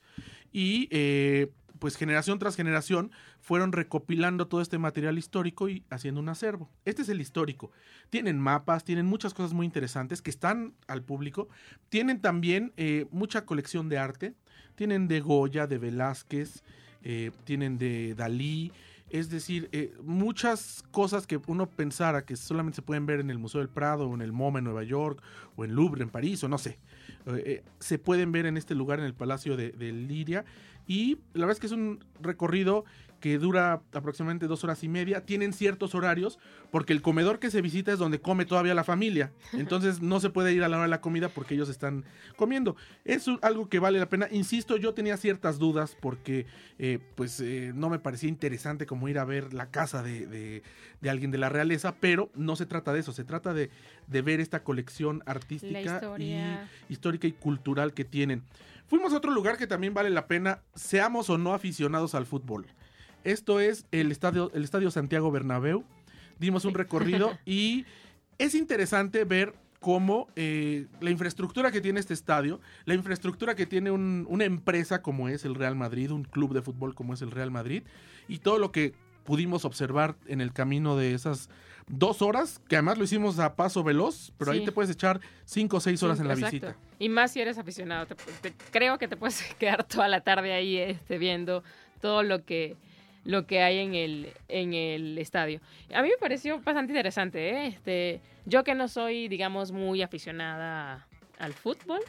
y 0.52 0.88
eh, 0.92 1.52
pues 1.80 1.96
generación 1.96 2.38
tras 2.38 2.56
generación 2.56 3.10
fueron 3.40 3.72
recopilando 3.72 4.48
todo 4.48 4.62
este 4.62 4.78
material 4.78 5.18
histórico 5.18 5.68
y 5.70 5.84
haciendo 5.90 6.20
un 6.20 6.30
acervo. 6.30 6.70
Este 6.86 7.02
es 7.02 7.10
el 7.10 7.22
histórico. 7.22 7.72
Tienen 8.12 8.38
mapas, 8.40 8.84
tienen 8.84 9.06
muchas 9.08 9.34
cosas 9.34 9.54
muy 9.54 9.66
interesantes 9.66 10.22
que 10.22 10.30
están 10.30 10.74
al 10.88 11.02
público. 11.02 11.48
Tienen 11.90 12.20
también 12.22 12.74
eh, 12.78 13.08
mucha 13.12 13.46
colección 13.46 13.90
de 13.90 13.98
arte. 13.98 14.36
Tienen 14.76 15.08
de 15.08 15.22
Goya, 15.22 15.66
de 15.68 15.78
Velázquez, 15.80 16.64
eh, 17.04 17.32
tienen 17.46 17.78
de 17.80 18.14
Dalí. 18.14 18.72
Es 19.12 19.30
decir, 19.30 19.68
eh, 19.74 19.94
muchas 20.03 20.84
cosas 20.91 21.27
que 21.27 21.39
uno 21.48 21.68
pensara 21.68 22.24
que 22.24 22.38
solamente 22.38 22.77
se 22.77 22.82
pueden 22.82 23.06
ver 23.06 23.20
en 23.20 23.30
el 23.30 23.38
Museo 23.38 23.60
del 23.60 23.70
Prado, 23.70 24.08
o 24.08 24.15
en 24.15 24.22
el 24.22 24.32
MoMA 24.32 24.60
en 24.60 24.65
Nueva 24.65 24.84
York, 24.84 25.22
o 25.58 25.65
en 25.65 25.75
Louvre 25.75 26.01
en 26.01 26.10
París, 26.10 26.41
o 26.46 26.48
no 26.48 26.58
sé, 26.58 26.80
eh, 27.25 27.44
eh, 27.46 27.63
se 27.80 28.00
pueden 28.00 28.32
ver 28.32 28.46
en 28.46 28.56
este 28.56 28.74
lugar, 28.74 29.00
en 29.00 29.06
el 29.06 29.13
Palacio 29.13 29.58
de, 29.58 29.72
de 29.72 29.91
Liria. 29.91 30.46
Y 30.88 31.15
la 31.34 31.41
verdad 31.41 31.51
es 31.51 31.60
que 31.60 31.68
es 31.68 31.74
un 31.74 32.03
recorrido 32.22 32.86
que 33.22 33.38
dura 33.38 33.82
aproximadamente 33.94 34.48
dos 34.48 34.66
horas 34.66 34.84
y 34.84 34.90
media. 34.90 35.25
Tienen 35.25 35.54
ciertos 35.54 35.96
horarios, 35.96 36.40
porque 36.72 36.92
el 36.92 37.01
comedor 37.01 37.40
que 37.40 37.50
se 37.50 37.62
visita 37.62 37.94
es 37.94 38.00
donde 38.00 38.20
come 38.20 38.44
todavía 38.46 38.74
la 38.74 38.84
familia. 38.84 39.32
Entonces 39.54 40.01
no 40.01 40.20
se 40.20 40.30
puede 40.30 40.51
ir 40.51 40.63
a 40.63 40.68
la 40.68 40.75
hora 40.78 40.84
de 40.86 40.90
la 40.90 41.00
comida 41.00 41.30
porque 41.30 41.54
ellos 41.54 41.70
están 41.70 42.04
comiendo. 42.36 42.75
Es 43.06 43.28
algo 43.42 43.70
que 43.70 43.80
vale 43.80 44.00
la 44.00 44.10
pena. 44.10 44.28
Insisto, 44.32 44.75
yo 44.75 44.94
tenía 44.94 45.16
ciertas 45.16 45.60
dudas 45.60 45.96
porque 46.01 46.46
eh, 46.80 47.00
pues 47.16 47.40
eh, 47.40 47.72
no 47.74 47.90
me 47.90 48.00
parecía 48.00 48.28
interesante 48.28 48.86
como 48.86 49.08
ir 49.08 49.20
a 49.20 49.24
ver 49.24 49.54
la 49.54 49.68
casa 49.72 50.04
de, 50.04 50.25
de- 50.28 50.63
de 51.00 51.10
alguien 51.10 51.32
de 51.32 51.38
la 51.38 51.50
realeza, 51.50 51.96
pero 52.00 52.30
no 52.36 52.56
se 52.56 52.66
trata 52.66 52.92
de 52.94 53.00
eso, 53.00 53.12
se 53.12 53.24
trata 53.24 53.54
de, 53.54 53.70
de 54.08 54.22
ver 54.22 54.40
esta 54.40 54.63
colección 54.63 55.24
artística 55.25 55.80
y 56.90 56.94
histórica 56.94 57.28
y 57.28 57.32
cultural 57.32 57.94
que 57.94 58.04
tienen. 58.06 58.44
Fuimos 58.88 59.13
a 59.13 59.18
otro 59.18 59.32
lugar 59.32 59.58
que 59.58 59.68
también 59.68 59.94
vale 59.94 60.10
la 60.10 60.28
pena, 60.28 60.60
seamos 60.75 61.30
o 61.30 61.38
no 61.38 61.54
aficionados 61.54 62.13
al 62.13 62.25
fútbol. 62.25 62.68
Esto 63.24 63.60
es 63.60 63.86
el 63.92 64.12
estadio, 64.12 64.51
el 64.54 64.63
estadio 64.63 64.92
Santiago 64.92 65.32
Bernabéu. 65.32 65.84
Dimos 66.40 66.66
un 66.66 66.74
recorrido 66.74 67.38
y 67.46 67.86
es 68.38 68.56
interesante 68.56 69.24
ver 69.25 69.54
cómo 69.80 70.28
eh, 70.36 70.86
la 71.00 71.10
infraestructura 71.10 71.72
que 71.72 71.82
tiene 71.82 72.00
este 72.00 72.13
estadio, 72.13 72.60
la 72.86 72.94
infraestructura 72.94 73.56
que 73.56 73.66
tiene 73.66 73.90
un- 73.92 74.25
una 74.30 74.46
empresa 74.46 75.01
como 75.01 75.28
es 75.28 75.44
el 75.46 75.56
Real 75.56 75.75
Madrid, 75.75 76.12
un 76.12 76.24
club 76.24 76.54
de 76.54 76.62
fútbol 76.62 76.94
como 76.94 77.13
es 77.16 77.22
el 77.24 77.32
Real 77.32 77.50
Madrid, 77.51 77.84
y 78.28 78.40
todo 78.40 78.60
lo 78.60 78.72
que 78.72 78.94
pudimos 79.24 79.66
observar 79.66 80.16
en 80.28 80.40
el 80.42 80.54
camino 80.54 80.96
de 80.98 81.13
esas 81.13 81.50
dos 81.88 82.22
horas, 82.22 82.62
que 82.68 82.75
además 82.75 82.98
lo 83.00 83.04
hicimos 83.04 83.40
a 83.40 83.56
paso 83.56 83.84
veloz, 83.84 84.32
pero 84.38 84.51
ahí 84.51 84.63
te 84.63 84.72
puedes 84.72 84.92
echar 84.92 85.20
cinco 85.46 85.78
o 85.78 85.80
seis 85.80 86.01
horas 86.04 86.18
Sí, 86.18 86.22
en 86.22 86.28
la 86.28 86.34
exacto. 86.36 86.51
visita. 86.56 86.75
Y 87.00 87.10
más 87.10 87.32
si 87.32 87.42
eres 87.42 87.58
aficionado. 87.58 88.06
Te- 88.06 88.16
te- 88.51 88.54
creo 88.72 88.98
que 89.00 89.08
te 89.08 89.18
puedes 89.18 89.42
quedar 89.60 89.84
toda 89.84 90.08
la 90.08 90.22
tarde 90.22 90.54
ahí 90.54 90.78
este, 90.78 91.18
viendo 91.18 91.63
todo 92.00 92.22
lo 92.24 92.46
que 92.46 92.78
lo 93.24 93.46
que 93.46 93.62
hay 93.62 93.80
en 93.80 93.94
el, 93.96 94.30
en 94.48 94.74
el 94.74 95.18
estadio. 95.18 95.60
A 95.94 96.01
mí 96.01 96.10
me 96.10 96.18
pareció 96.18 96.56
bastante 96.62 96.92
interesante, 96.92 97.50
¿eh? 97.50 97.68
Este, 97.68 98.22
yo 98.46 98.63
que 98.63 98.74
no 98.75 98.88
soy, 98.88 99.28
digamos, 99.28 99.72
muy 99.72 100.01
aficionada 100.01 101.08
al 101.40 101.54
fútbol, 101.54 102.00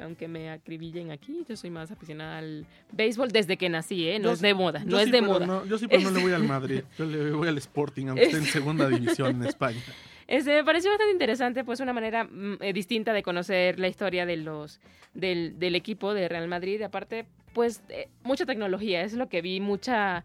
aunque 0.00 0.28
me 0.28 0.50
acribillen 0.50 1.10
aquí, 1.10 1.44
yo 1.46 1.56
soy 1.56 1.68
más 1.68 1.90
aficionada 1.90 2.38
al 2.38 2.64
béisbol 2.92 3.28
desde 3.30 3.56
que 3.58 3.68
nací, 3.68 4.08
¿eh? 4.08 4.18
No 4.18 4.28
Yo 4.28 4.32
es 4.32 4.40
de 4.40 4.54
moda, 4.54 4.82
no 4.84 4.96
sí, 4.98 5.04
es 5.04 5.12
de 5.12 5.20
moda. 5.22 5.46
no- 5.46 5.64
yo 5.66 5.76
sí, 5.76 5.86
pero 5.88 6.02
no 6.02 6.10
le 6.10 6.20
voy 6.22 6.32
al 6.32 6.44
Madrid. 6.48 6.82
Yo 6.98 7.04
le 7.04 7.30
voy 7.32 7.48
al 7.48 7.58
Sporting, 7.58 8.06
aunque 8.08 8.24
esté 8.24 8.38
en 8.38 8.44
segunda 8.44 8.88
división 8.88 9.36
en 9.42 9.46
España. 9.48 9.80
Este, 10.26 10.54
me 10.54 10.64
pareció 10.64 10.90
bastante 10.90 11.12
interesante, 11.12 11.64
pues 11.64 11.80
una 11.80 11.92
manera 11.92 12.24
mm, 12.24 12.58
eh, 12.60 12.72
distinta 12.72 13.12
de 13.12 13.22
conocer 13.22 13.78
la 13.78 13.88
historia 13.88 14.24
de 14.26 14.36
los 14.38 14.80
del, 15.14 15.58
del 15.58 15.74
equipo 15.74 16.12
de 16.14 16.28
Real 16.28 16.48
Madrid. 16.48 16.80
Y 16.80 16.82
aparte, 16.82 17.26
pues 17.54 17.82
eh, 17.90 18.08
mucha 18.24 18.46
tecnología, 18.46 19.02
es 19.02 19.12
lo 19.14 19.28
que 19.28 19.42
vi, 19.42 19.60
mucha, 19.60 20.24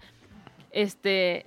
este, 0.74 1.46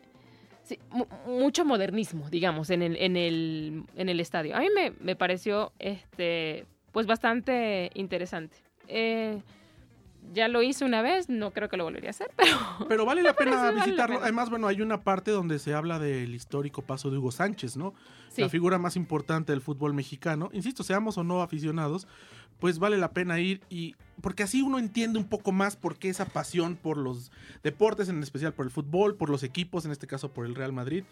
sí, 0.63 0.79
mu- 0.91 1.07
mucho 1.27 1.65
modernismo, 1.67 2.31
digamos, 2.31 2.71
en 2.71 2.81
el, 2.83 2.97
en 2.97 3.17
el, 3.17 3.83
en 3.97 4.09
el 4.09 4.21
estadio. 4.21 4.57
A 4.57 4.61
mí 4.61 4.69
me, 4.75 4.93
me 5.01 5.15
pareció, 5.17 5.73
este, 5.79 6.65
pues 6.93 7.07
bastante 7.07 7.91
interesante. 7.95 8.57
Eh, 8.89 9.43
ya 10.33 10.49
lo 10.49 10.61
hice 10.63 10.85
una 10.85 11.03
vez, 11.03 11.29
no 11.29 11.53
creo 11.53 11.69
que 11.69 11.77
lo 11.77 11.85
volvería 11.85 12.09
a 12.09 12.11
hacer, 12.11 12.31
pero... 12.37 12.57
Pero 12.89 13.05
vale 13.05 13.23
la 13.25 13.35
pena 13.35 13.57
vale 13.57 13.77
la 13.79 13.85
visitarlo. 13.85 14.15
pena. 14.17 14.25
Además, 14.25 14.51
bueno, 14.51 14.67
hay 14.67 14.81
una 14.81 15.03
parte 15.05 15.31
donde 15.31 15.59
se 15.59 15.73
habla 15.75 15.99
del 16.01 16.35
histórico 16.35 16.83
paso 16.83 17.11
de 17.11 17.19
Hugo 17.19 17.31
Sánchez, 17.31 17.77
¿no? 17.77 17.95
Sí. 18.31 18.43
La 18.43 18.49
figura 18.49 18.79
más 18.79 18.97
importante 18.97 19.53
del 19.53 19.61
fútbol 19.61 19.95
mexicano. 19.95 20.51
Insisto, 20.53 20.83
seamos 20.83 21.17
o 21.17 21.25
no 21.25 21.43
aficionados, 21.43 22.07
pues 22.61 22.79
vale 22.79 22.99
la 22.99 23.13
pena 23.13 23.41
ir 23.41 23.61
y... 23.71 23.95
Porque 24.23 24.43
así 24.43 24.63
uno 24.63 24.79
entiende 24.79 25.19
un 25.19 25.29
poco 25.29 25.53
más 25.53 25.77
por 25.77 25.99
qué 25.99 26.09
esa 26.09 26.25
pasión 26.25 26.77
por 26.77 26.97
los 26.97 27.31
deportes, 27.63 28.09
en 28.09 28.23
especial 28.23 28.55
por 28.55 28.65
el 28.65 28.73
fútbol, 28.73 29.15
por 29.15 29.29
los 29.29 29.43
equipos, 29.43 29.85
en 29.85 29.93
este 29.93 30.07
caso 30.07 30.33
por 30.33 30.47
el 30.47 30.55
Real 30.55 30.73
Madrid. 30.73 31.05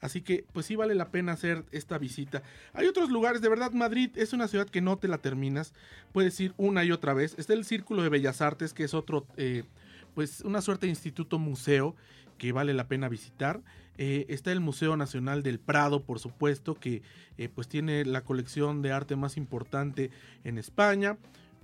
Así 0.00 0.20
que, 0.20 0.44
pues 0.52 0.66
sí 0.66 0.76
vale 0.76 0.94
la 0.94 1.10
pena 1.10 1.32
hacer 1.32 1.64
esta 1.72 1.98
visita. 1.98 2.44
Hay 2.72 2.86
otros 2.86 3.10
lugares, 3.10 3.42
de 3.42 3.48
verdad, 3.48 3.72
Madrid 3.72 4.10
es 4.14 4.32
una 4.32 4.46
ciudad 4.46 4.68
que 4.68 4.80
no 4.80 4.96
te 4.96 5.08
la 5.08 5.18
terminas. 5.18 5.74
Puedes 6.12 6.38
ir 6.38 6.54
una 6.56 6.84
y 6.84 6.92
otra 6.92 7.14
vez. 7.14 7.34
Está 7.36 7.52
el 7.54 7.64
Círculo 7.64 8.04
de 8.04 8.08
Bellas 8.08 8.40
Artes, 8.40 8.74
que 8.74 8.84
es 8.84 8.94
otro, 8.94 9.26
eh, 9.36 9.64
pues 10.14 10.42
una 10.42 10.60
suerte 10.60 10.86
de 10.86 10.90
instituto 10.90 11.40
museo 11.40 11.96
que 12.42 12.50
vale 12.50 12.74
la 12.74 12.88
pena 12.88 13.08
visitar. 13.08 13.62
Eh, 13.98 14.26
está 14.28 14.50
el 14.50 14.58
Museo 14.58 14.96
Nacional 14.96 15.44
del 15.44 15.60
Prado, 15.60 16.02
por 16.02 16.18
supuesto, 16.18 16.74
que 16.74 17.02
eh, 17.38 17.48
pues 17.48 17.68
tiene 17.68 18.04
la 18.04 18.22
colección 18.22 18.82
de 18.82 18.90
arte 18.90 19.14
más 19.14 19.36
importante 19.36 20.10
en 20.42 20.58
España. 20.58 21.18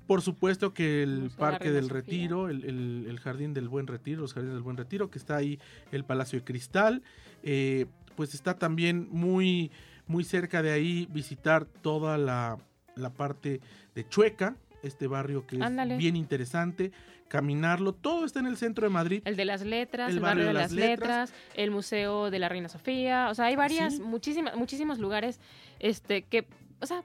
Por 0.06 0.22
supuesto 0.22 0.72
que 0.72 1.02
el 1.02 1.22
Museo 1.22 1.36
Parque 1.36 1.72
del 1.72 1.86
Sofía. 1.86 1.96
Retiro, 1.96 2.48
el, 2.48 2.64
el- 2.64 3.06
el 3.08 3.18
Jardín 3.18 3.54
del 3.54 3.68
Buen 3.68 3.88
Retiro, 3.88 4.20
los 4.20 4.34
Jardines 4.34 4.54
del 4.54 4.62
Buen 4.62 4.76
Retiro, 4.76 5.10
que 5.10 5.18
está 5.18 5.34
ahí 5.36 5.58
el 5.90 6.04
Palacio 6.04 6.38
de 6.38 6.44
Cristal. 6.44 7.02
Eh, 7.42 7.86
pues 8.14 8.32
está 8.34 8.56
también 8.56 9.08
muy, 9.10 9.72
muy 10.06 10.22
cerca 10.22 10.62
de 10.62 10.70
ahí 10.70 11.08
visitar 11.12 11.64
toda 11.64 12.18
la, 12.18 12.56
la 12.94 13.10
parte 13.10 13.60
de 13.96 14.08
Chueca, 14.08 14.56
este 14.82 15.06
barrio 15.06 15.46
que 15.46 15.56
es 15.56 15.62
Ándale. 15.62 15.96
bien 15.96 16.16
interesante, 16.16 16.92
caminarlo, 17.28 17.92
todo 17.92 18.24
está 18.24 18.40
en 18.40 18.46
el 18.46 18.56
centro 18.56 18.86
de 18.86 18.90
Madrid. 18.90 19.22
El 19.24 19.36
de 19.36 19.44
las 19.44 19.62
letras, 19.62 20.08
El 20.10 20.16
el, 20.16 20.20
barrio, 20.22 20.44
barrio 20.46 20.58
de 20.58 20.62
las 20.64 20.72
letras, 20.72 21.32
el 21.54 21.70
Museo 21.70 22.30
de 22.30 22.38
la 22.38 22.48
Reina 22.48 22.68
Sofía, 22.68 23.28
o 23.30 23.34
sea, 23.34 23.46
hay 23.46 23.56
varias, 23.56 23.94
Sí. 23.96 24.00
muchísimas, 24.02 24.56
muchísimos 24.56 24.98
lugares, 24.98 25.40
este, 25.78 26.22
que, 26.22 26.46
o 26.80 26.86
sea, 26.86 27.02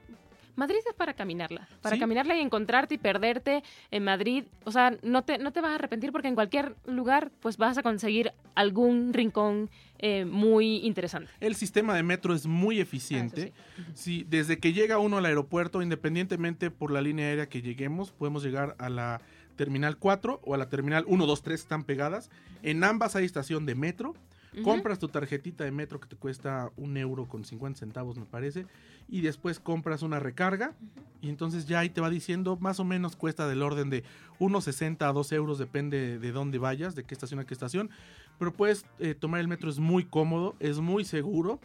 Madrid 0.56 0.78
es 0.88 0.94
para 0.94 1.14
caminarla, 1.14 1.68
para 1.82 1.96
Sí. 1.96 2.00
caminarla 2.00 2.36
y 2.36 2.40
encontrarte 2.40 2.94
y 2.94 2.98
perderte 2.98 3.62
en 3.90 4.04
Madrid, 4.04 4.44
o 4.64 4.70
sea, 4.70 4.96
no 5.02 5.22
te, 5.24 5.38
no 5.38 5.52
te 5.52 5.60
vas 5.60 5.72
a 5.72 5.74
arrepentir 5.76 6.12
porque 6.12 6.28
en 6.28 6.34
cualquier 6.34 6.76
lugar, 6.86 7.30
pues 7.40 7.56
vas 7.56 7.76
a 7.78 7.82
conseguir 7.82 8.32
algún 8.54 9.12
rincón 9.12 9.70
eh, 9.98 10.24
muy 10.24 10.78
interesante. 10.78 11.30
El 11.40 11.54
sistema 11.54 11.94
de 11.94 12.02
metro 12.02 12.34
es 12.34 12.46
muy 12.46 12.78
eficiente. 12.80 13.52
Ah, 13.56 13.82
eso 13.82 13.90
Sí, 13.94 14.26
desde 14.28 14.58
que 14.58 14.72
llega 14.72 14.98
uno 14.98 15.16
al 15.18 15.24
aeropuerto, 15.26 15.80
independientemente 15.82 16.70
por 16.70 16.90
la 16.90 17.00
línea 17.00 17.26
aérea 17.26 17.48
que 17.48 17.62
lleguemos, 17.62 18.12
podemos 18.12 18.42
llegar 18.44 18.74
a 18.78 18.88
la 18.90 19.20
terminal 19.56 19.96
4 19.96 20.40
o 20.44 20.54
a 20.54 20.58
la 20.58 20.68
terminal 20.68 21.04
1, 21.06 21.26
2, 21.26 21.42
3 21.42 21.60
están 21.60 21.84
pegadas. 21.84 22.30
En 22.62 22.82
ambas 22.84 23.16
hay 23.16 23.24
estación 23.24 23.66
de 23.66 23.74
metro. 23.76 24.14
Compras 24.62 24.98
tu 24.98 25.08
tarjetita 25.08 25.64
de 25.64 25.70
metro 25.70 25.98
que 25.98 26.06
te 26.06 26.16
cuesta 26.16 26.70
un 26.76 26.96
euro 26.96 27.26
con 27.26 27.44
50 27.44 27.78
centavos, 27.78 28.16
me 28.16 28.24
parece. 28.24 28.66
Y 29.08 29.20
después 29.22 29.58
compras 29.58 30.02
una 30.02 30.20
recarga. 30.20 30.74
Y 31.20 31.28
entonces 31.28 31.66
ya 31.66 31.80
ahí 31.80 31.88
te 31.88 32.00
va 32.00 32.10
diciendo, 32.10 32.56
más 32.60 32.80
o 32.80 32.84
menos 32.84 33.16
cuesta 33.16 33.48
del 33.48 33.62
orden 33.62 33.90
de 33.90 34.04
1,60 34.38 35.08
a 35.08 35.12
2 35.12 35.32
euros, 35.32 35.58
depende 35.58 36.18
de 36.18 36.32
dónde 36.32 36.58
vayas, 36.58 36.94
de 36.94 37.04
qué 37.04 37.14
estación 37.14 37.40
a 37.40 37.46
qué 37.46 37.54
estación. 37.54 37.90
Pero 38.38 38.52
puedes 38.52 38.84
eh, 38.98 39.14
tomar 39.14 39.40
el 39.40 39.48
metro, 39.48 39.70
es 39.70 39.78
muy 39.78 40.04
cómodo, 40.04 40.54
es 40.60 40.78
muy 40.78 41.04
seguro. 41.04 41.60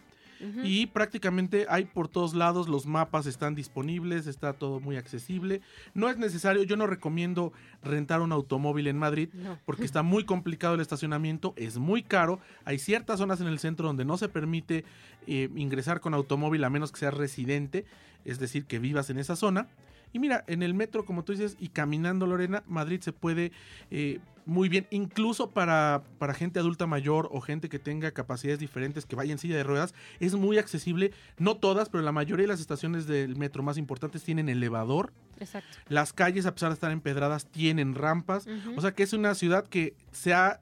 Y 0.64 0.88
prácticamente 0.88 1.66
hay 1.70 1.86
por 1.86 2.08
todos 2.08 2.34
lados, 2.34 2.70
los 2.70 2.86
mapas 2.86 3.26
están 3.26 3.56
disponibles, 3.56 4.28
está 4.28 4.54
todo 4.54 4.80
muy 4.80 4.96
accesible. 4.96 5.62
No 5.94 6.10
es 6.10 6.18
necesario, 6.18 6.64
yo 6.64 6.78
no 6.78 6.88
recomiendo 6.88 7.52
rentar 7.84 8.22
un 8.22 8.32
automóvil 8.32 8.88
en 8.88 8.98
Madrid 8.98 9.30
No. 9.34 9.58
porque 9.66 9.86
está 9.86 10.04
muy 10.04 10.26
complicado 10.26 10.76
el 10.76 10.82
estacionamiento, 10.82 11.54
es 11.58 11.78
muy 11.78 12.04
caro. 12.04 12.40
Hay 12.66 12.80
ciertas 12.80 13.20
zonas 13.20 13.42
en 13.42 13.48
el 13.48 13.60
centro 13.60 13.88
donde 13.88 14.06
no 14.06 14.18
se 14.18 14.30
permite 14.30 14.86
eh, 15.28 15.50
ingresar 15.56 16.00
con 16.00 16.14
automóvil 16.14 16.64
a 16.64 16.70
menos 16.70 16.92
que 16.92 17.00
seas 17.00 17.14
residente, 17.14 17.86
es 18.26 18.40
decir, 18.40 18.66
que 18.66 18.80
vivas 18.80 19.10
en 19.10 19.20
esa 19.20 19.36
zona. 19.36 19.68
Y 20.12 20.20
mira, 20.20 20.44
en 20.48 20.64
el 20.64 20.74
metro, 20.74 21.06
como 21.06 21.24
tú 21.24 21.34
dices, 21.34 21.56
y 21.60 21.70
caminando 21.70 22.26
Lorena, 22.26 22.64
Madrid 22.68 23.02
se 23.02 23.14
puede 23.14 23.52
eh, 23.92 24.20
muy 24.50 24.68
bien, 24.68 24.88
incluso 24.90 25.52
para, 25.52 26.04
para 26.18 26.34
gente 26.34 26.60
adulta 26.60 26.86
mayor 26.88 27.30
o 27.32 27.40
gente 27.40 27.70
que 27.70 27.80
tenga 27.80 28.12
capacidades 28.12 28.60
diferentes, 28.60 29.06
que 29.06 29.16
vaya 29.16 29.32
en 29.32 29.38
silla 29.38 29.56
de 29.56 29.64
ruedas, 29.64 29.94
es 30.20 30.34
muy 30.36 30.58
accesible. 30.58 31.12
No 31.38 31.56
todas, 31.58 31.88
pero 31.90 32.04
la 32.04 32.12
mayoría 32.12 32.44
de 32.44 32.48
las 32.48 32.60
estaciones 32.60 33.06
del 33.08 33.36
metro 33.36 33.64
más 33.64 33.78
importantes 33.78 34.24
tienen 34.24 34.50
elevador. 34.50 35.14
Exacto. 35.40 35.70
Las 35.88 36.12
calles, 36.14 36.46
a 36.46 36.54
pesar 36.54 36.70
de 36.70 36.74
estar 36.74 36.92
empedradas, 36.92 37.46
tienen 37.46 37.96
rampas. 37.96 38.48
O 38.76 38.82
sea 38.82 38.92
que 38.94 39.04
es 39.04 39.14
una 39.14 39.36
ciudad 39.36 39.68
que 39.68 39.96
se 40.12 40.34
ha 40.34 40.60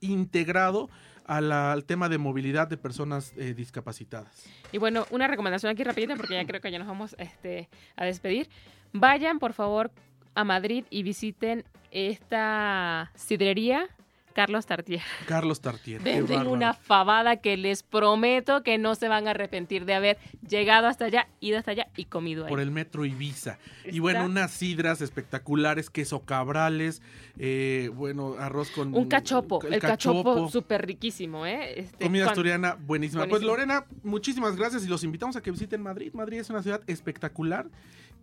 integrado 0.00 0.88
a 1.26 1.40
la- 1.40 1.72
al 1.72 1.84
tema 1.84 2.08
de 2.08 2.18
movilidad 2.18 2.68
de 2.68 2.76
personas 2.76 3.32
eh, 3.36 3.54
discapacitadas. 3.54 4.44
Y 4.72 4.78
bueno, 4.78 5.06
una 5.10 5.26
recomendación 5.26 5.72
aquí 5.72 5.82
rapidita 5.82 6.16
porque 6.16 6.34
ya 6.34 6.46
creo 6.46 6.60
que 6.60 6.70
ya 6.70 6.78
nos 6.78 6.86
vamos 6.88 7.16
este, 7.18 7.68
a 7.96 8.04
despedir. 8.04 8.48
Vayan, 8.92 9.38
por 9.38 9.54
favor, 9.54 9.90
a 10.34 10.44
Madrid 10.44 10.84
y 10.90 11.02
visiten 11.02 11.64
esta 11.90 13.10
sidrería 13.14 13.88
Carlos 14.34 14.66
Tartier. 14.66 15.00
Carlos 15.26 15.60
Tartier. 15.60 16.02
Venden 16.02 16.48
una 16.48 16.74
fabada 16.74 17.36
que 17.36 17.56
les 17.56 17.84
prometo 17.84 18.62
que 18.64 18.78
no 18.78 18.96
se 18.96 19.08
van 19.08 19.28
a 19.28 19.30
arrepentir 19.30 19.84
de 19.84 19.94
haber 19.94 20.18
llegado 20.46 20.88
hasta 20.88 21.04
allá, 21.04 21.28
ido 21.40 21.56
hasta 21.56 21.70
allá 21.70 21.86
y 21.96 22.06
comido 22.06 22.44
ahí. 22.44 22.50
por 22.50 22.60
el 22.60 22.72
metro 22.72 23.04
Ibiza. 23.04 23.58
Y 23.84 24.00
bueno, 24.00 24.24
unas 24.24 24.50
sidras 24.50 25.00
espectaculares, 25.00 25.88
queso 25.88 26.24
cabrales, 26.24 27.00
eh, 27.38 27.90
bueno, 27.94 28.34
arroz 28.38 28.70
con... 28.70 28.92
Un 28.92 29.08
cachopo, 29.08 29.62
el, 29.62 29.80
cachopo, 29.80 30.34
cachopo. 30.34 30.50
súper 30.50 30.84
riquísimo, 30.84 31.46
¿eh? 31.46 31.80
Este, 31.80 32.04
Comida 32.04 32.26
asturiana 32.26 32.76
buenísima. 32.78 33.26
Pues. 33.28 33.42
Lorena, 33.42 33.86
muchísimas 34.02 34.56
gracias 34.56 34.84
y 34.84 34.88
los 34.88 35.04
invitamos 35.04 35.36
a 35.36 35.42
que 35.42 35.52
visiten 35.52 35.80
Madrid. 35.80 36.12
Madrid 36.12 36.40
es 36.40 36.50
una 36.50 36.62
ciudad 36.62 36.82
espectacular 36.88 37.66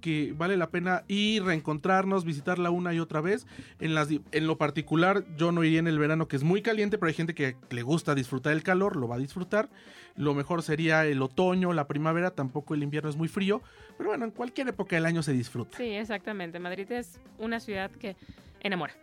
que 0.02 0.34
vale 0.38 0.58
la 0.58 0.70
pena 0.70 1.04
ir, 1.08 1.44
reencontrarnos, 1.44 2.26
visitarla 2.26 2.70
una 2.70 2.94
y 2.94 3.00
otra 3.00 3.22
vez. 3.22 3.48
En, 3.80 3.96
las, 3.96 4.10
en 4.10 4.48
lo 4.48 4.58
particular, 4.58 5.24
yo 5.38 5.52
no 5.52 5.64
iría 5.64 5.80
en 5.80 5.88
el 5.88 6.00
verano, 6.00 6.28
que 6.28 6.36
es 6.36 6.44
muy 6.44 6.62
caliente, 6.62 6.98
pero 6.98 7.08
hay 7.08 7.14
gente 7.14 7.34
que 7.34 7.56
le 7.70 7.84
gusta 7.84 8.16
disfrutar 8.16 8.54
el 8.54 8.64
calor, 8.64 8.96
lo 8.98 9.08
va 9.08 9.16
a 9.16 9.20
disfrutar. 9.20 9.70
Lo 10.16 10.34
mejor 10.34 10.64
sería 10.64 11.06
el 11.06 11.22
otoño, 11.22 11.74
la 11.74 11.88
primavera, 11.88 12.32
tampoco 12.32 12.74
el 12.74 12.84
invierno 12.84 13.10
es 13.10 13.16
muy 13.16 13.28
frío, 13.28 13.62
pero 13.98 14.10
bueno, 14.10 14.26
en 14.26 14.32
cualquier 14.32 14.68
época 14.68 14.96
del 14.96 15.06
año 15.06 15.24
se 15.24 15.34
disfruta. 15.34 15.78
Sí, 15.78 15.86
exactamente. 15.86 16.60
Madrid 16.60 16.92
es 16.92 17.20
una 17.40 17.60
ciudad 17.60 17.92
que 17.92 18.16
enamora. 18.62 18.94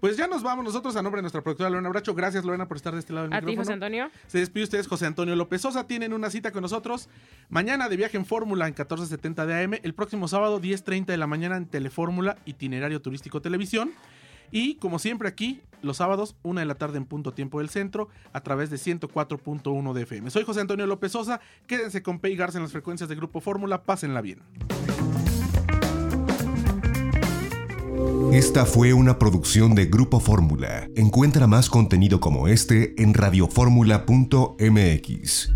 Pues 0.00 0.16
ya 0.16 0.26
nos 0.26 0.42
vamos 0.42 0.64
nosotros 0.64 0.96
a 0.96 1.02
nombre 1.02 1.18
de 1.18 1.22
nuestra 1.22 1.40
productora 1.40 1.70
Lorena 1.70 1.88
Bracho. 1.88 2.14
Gracias 2.14 2.44
Lorena 2.44 2.68
por 2.68 2.76
estar 2.76 2.92
de 2.92 3.00
este 3.00 3.12
lado 3.12 3.26
del 3.26 3.34
A 3.34 3.40
ti, 3.40 3.46
micrófono. 3.46 3.64
José 3.64 3.72
Antonio. 3.72 4.10
Se 4.26 4.38
despide 4.38 4.64
ustedes 4.64 4.86
José 4.86 5.06
Antonio 5.06 5.34
López 5.34 5.62
Sosa. 5.62 5.86
Tienen 5.86 6.12
una 6.12 6.28
cita 6.30 6.50
con 6.50 6.62
nosotros 6.62 7.08
mañana 7.48 7.88
de 7.88 7.96
viaje 7.96 8.16
en 8.16 8.26
Fórmula 8.26 8.66
en 8.66 8.72
1470 8.72 9.46
de 9.46 9.64
AM. 9.64 9.74
El 9.82 9.94
próximo 9.94 10.28
sábado 10.28 10.60
10.30 10.60 11.06
de 11.06 11.16
la 11.16 11.26
mañana 11.26 11.56
en 11.56 11.66
Telefórmula 11.66 12.36
Itinerario 12.44 13.00
Turístico 13.00 13.40
Televisión. 13.40 13.92
Y 14.54 14.76
como 14.76 14.98
siempre 15.00 15.28
aquí, 15.28 15.60
los 15.82 15.96
sábados, 15.96 16.36
una 16.44 16.60
de 16.60 16.66
la 16.66 16.76
tarde 16.76 16.96
en 16.96 17.06
punto 17.06 17.34
tiempo 17.34 17.58
del 17.58 17.70
centro, 17.70 18.08
a 18.32 18.40
través 18.40 18.70
de 18.70 18.76
104.1 18.76 19.92
de 19.92 20.02
FM. 20.02 20.30
Soy 20.30 20.44
José 20.44 20.60
Antonio 20.60 20.86
López 20.86 21.10
Sosa. 21.10 21.40
Quédense 21.66 22.04
con 22.04 22.20
P 22.20 22.32
en 22.32 22.38
las 22.38 22.70
frecuencias 22.70 23.08
de 23.08 23.16
Grupo 23.16 23.40
Fórmula. 23.40 23.82
Pásenla 23.82 24.20
bien. 24.20 24.38
Esta 28.32 28.64
fue 28.64 28.92
una 28.92 29.18
producción 29.18 29.74
de 29.74 29.86
Grupo 29.86 30.20
Fórmula. 30.20 30.88
Encuentra 30.94 31.48
más 31.48 31.68
contenido 31.68 32.20
como 32.20 32.46
este 32.46 32.94
en 33.02 33.12
radioformula.mx. 33.12 35.50